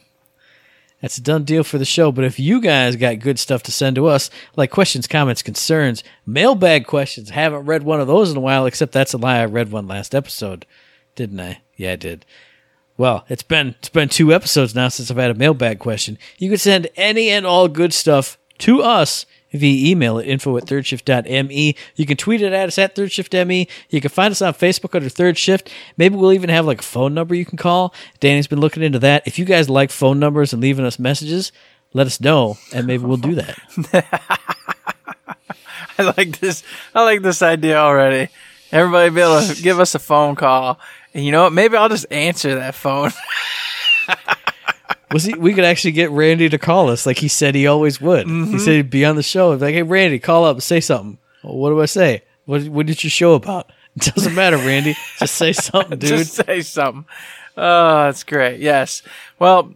[1.00, 2.12] That's a done deal for the show.
[2.12, 6.04] But if you guys got good stuff to send to us, like questions, comments, concerns,
[6.26, 9.38] mailbag questions, haven't read one of those in a while, except that's a lie.
[9.38, 10.66] I read one last episode,
[11.14, 11.62] didn't I?
[11.74, 12.26] Yeah, I did.
[12.98, 16.18] Well, it's been it's been two episodes now since I've had a mailbag question.
[16.38, 20.64] You can send any and all good stuff to us, via email at info at
[20.64, 21.76] thirdshift.me.
[21.94, 23.68] You can tweet it at us at thirdshiftme.
[23.90, 25.70] You can find us on Facebook under Third Shift.
[25.96, 27.94] Maybe we'll even have like a phone number you can call.
[28.20, 29.26] Danny's been looking into that.
[29.26, 31.52] If you guys like phone numbers and leaving us messages,
[31.92, 33.58] let us know and maybe we'll do that.
[35.98, 36.62] I like this.
[36.94, 38.30] I like this idea already.
[38.72, 40.78] Everybody be able to give us a phone call,
[41.14, 41.52] and you know what?
[41.52, 43.12] Maybe I'll just answer that phone.
[45.12, 48.00] Was he, we could actually get Randy to call us like he said he always
[48.00, 48.26] would.
[48.26, 48.58] He mm-hmm.
[48.58, 49.52] said he'd be on the show.
[49.52, 51.18] He'd be like, hey, Randy, call up and say something.
[51.44, 52.22] Well, what do I say?
[52.44, 53.70] What, What did your show about?
[53.94, 54.96] It doesn't matter, Randy.
[55.18, 56.10] Just say something, dude.
[56.10, 57.04] just say something.
[57.56, 58.60] Oh, that's great.
[58.60, 59.02] Yes.
[59.38, 59.72] Well,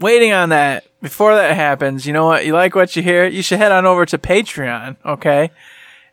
[0.00, 0.84] waiting on that.
[1.00, 2.46] Before that happens, you know what?
[2.46, 3.26] You like what you hear?
[3.26, 5.50] You should head on over to Patreon, okay?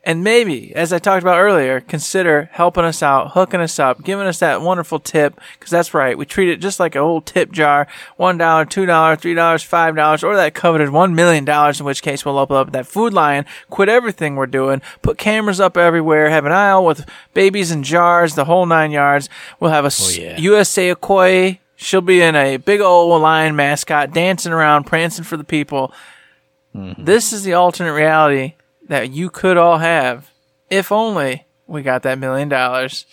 [0.09, 4.25] And maybe, as I talked about earlier, consider helping us out, hooking us up, giving
[4.25, 6.17] us that wonderful tip, because that's right.
[6.17, 7.85] We treat it just like a old tip jar.
[8.19, 12.71] $1, $2, $3, $5, or that coveted $1 million, in which case we'll open up
[12.71, 17.07] that food line, quit everything we're doing, put cameras up everywhere, have an aisle with
[17.35, 19.29] babies in jars, the whole nine yards.
[19.59, 20.39] We'll have a oh, s- yeah.
[20.39, 21.59] USA Okoye.
[21.75, 25.93] She'll be in a big old lion mascot, dancing around, prancing for the people.
[26.75, 27.05] Mm-hmm.
[27.05, 28.55] This is the alternate reality
[28.89, 30.29] that you could all have
[30.69, 33.05] if only we got that million dollars.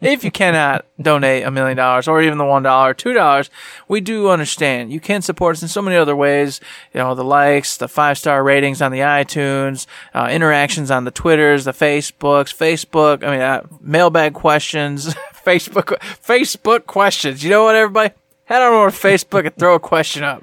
[0.00, 3.50] if you cannot donate a million dollars or even the one dollar, two dollars,
[3.88, 4.92] we do understand.
[4.92, 6.60] You can support us in so many other ways.
[6.92, 11.10] You know, the likes, the five star ratings on the iTunes, uh, interactions on the
[11.10, 13.24] Twitters, the Facebooks, Facebook.
[13.24, 15.14] I mean, uh, mailbag questions,
[15.46, 17.42] Facebook, Facebook questions.
[17.42, 18.14] You know what, everybody?
[18.44, 20.42] Head on over to Facebook and throw a question up.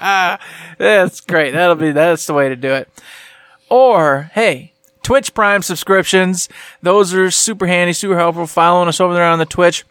[0.78, 1.52] That's great.
[1.52, 2.88] That'll be that's the way to do it.
[3.72, 6.46] Or hey, Twitch Prime subscriptions.
[6.82, 8.46] Those are super handy, super helpful.
[8.46, 9.84] Following us over there on the Twitch.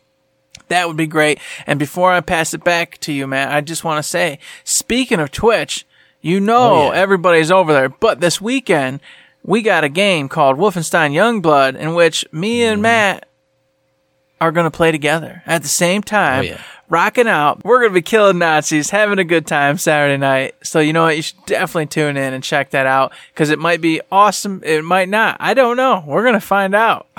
[0.68, 1.40] That would be great.
[1.66, 5.20] And before I pass it back to you, Matt, I just want to say, speaking
[5.20, 5.88] of Twitch,
[6.22, 7.00] you know Oh, yeah.
[7.00, 7.90] everybody's over there.
[7.90, 9.02] But this weekend,
[9.44, 12.84] we got a game called Wolfenstein Youngblood in which me and mm.
[12.84, 13.28] Matt
[14.40, 16.62] are going to play together at the same time, Oh, yeah.
[16.92, 17.64] Rocking out.
[17.64, 20.56] We're going to be killing Nazis, having a good time Saturday night.
[20.62, 21.16] So, you know what?
[21.16, 24.62] You should definitely tune in and check that out because it might be awesome.
[24.64, 25.38] It might not.
[25.40, 26.04] I don't know.
[26.06, 27.08] We're going to find out.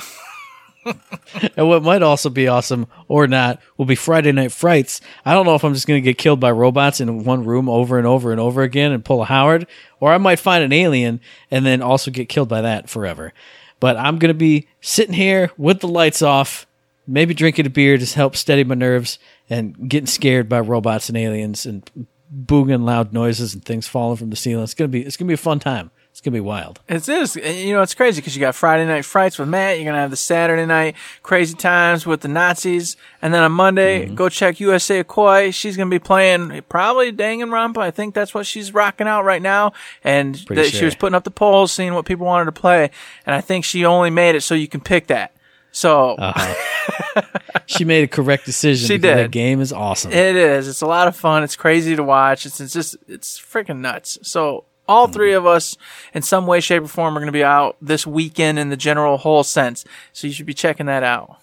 [1.56, 5.00] And what might also be awesome or not will be Friday Night Frights.
[5.24, 7.68] I don't know if I'm just going to get killed by robots in one room
[7.68, 9.68] over and over and over again and pull a Howard,
[10.00, 11.20] or I might find an alien
[11.52, 13.32] and then also get killed by that forever.
[13.78, 16.66] But I'm going to be sitting here with the lights off,
[17.06, 19.20] maybe drinking a beer to help steady my nerves
[19.52, 21.88] and getting scared by robots and aliens and
[22.34, 24.64] booging loud noises and things falling from the ceiling.
[24.64, 25.90] It's going to be it's to be a fun time.
[26.10, 26.78] It's going to be wild.
[26.88, 27.36] It is.
[27.36, 29.76] You know, it's crazy because you got Friday night frights with Matt.
[29.78, 32.98] You're going to have the Saturday night crazy times with the Nazis.
[33.22, 34.14] And then on Monday, Mm-hmm.
[34.14, 35.50] go check USA Koi.
[35.52, 37.78] She's going to be playing probably Danganronpa.
[37.78, 39.72] I think that's what she's rocking out right now.
[40.04, 42.90] And Pretty that she was putting up the polls, seeing what people wanted to play.
[43.24, 45.34] And I think she only made it so you can pick that.
[45.72, 47.22] So uh-huh.
[47.66, 48.86] She made a correct decision.
[48.86, 49.16] She did.
[49.16, 50.12] That game is awesome.
[50.12, 50.68] It is.
[50.68, 51.42] It's a lot of fun.
[51.42, 52.46] It's crazy to watch.
[52.46, 54.18] It's, it's just, it's freaking nuts.
[54.22, 55.12] So all hmm.
[55.12, 55.76] three of us
[56.14, 58.76] in some way, shape or form are going to be out this weekend in the
[58.76, 59.84] general whole sense.
[60.12, 61.38] So you should be checking that out.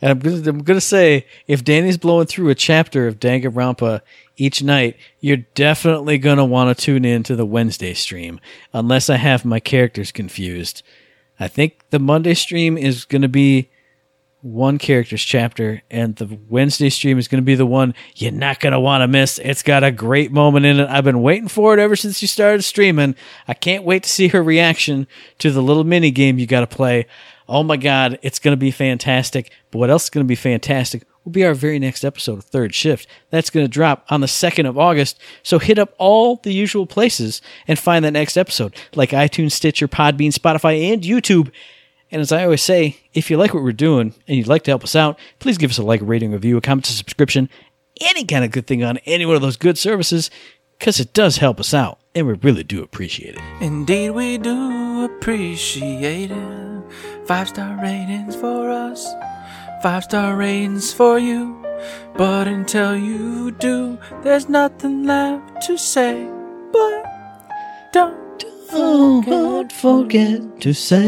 [0.00, 4.00] And I'm gonna, I'm gonna say, if Danny's blowing through a chapter of Danganronpa
[4.36, 8.40] each night, you're definitely gonna want to tune in to the Wednesday stream,
[8.72, 10.82] unless I have my characters confused.
[11.38, 13.68] I think the Monday stream is gonna be
[14.40, 18.80] one character's chapter, and the Wednesday stream is gonna be the one you're not gonna
[18.80, 19.38] want to miss.
[19.38, 20.88] It's got a great moment in it.
[20.88, 23.14] I've been waiting for it ever since you started streaming.
[23.46, 25.06] I can't wait to see her reaction
[25.38, 27.06] to the little mini game you got to play.
[27.48, 29.50] Oh my God, it's going to be fantastic.
[29.70, 32.44] But what else is going to be fantastic will be our very next episode of
[32.44, 33.06] Third Shift.
[33.30, 35.20] That's going to drop on the 2nd of August.
[35.42, 39.88] So hit up all the usual places and find that next episode, like iTunes, Stitcher,
[39.88, 41.50] Podbean, Spotify, and YouTube.
[42.10, 44.70] And as I always say, if you like what we're doing and you'd like to
[44.70, 47.48] help us out, please give us a like, rating, review, a comment, a subscription,
[48.00, 50.30] any kind of good thing on any one of those good services,
[50.78, 53.40] because it does help us out, and we really do appreciate it.
[53.60, 56.82] Indeed, we do appreciate it.
[57.24, 59.06] Five star ratings for us,
[59.82, 61.58] five star ratings for you.
[62.16, 66.28] But until you do, there's nothing left to say.
[66.72, 67.04] But
[67.92, 68.22] don't
[68.74, 71.02] Oh, don't forget to save.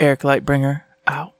[0.00, 1.35] Eric Lightbringer out.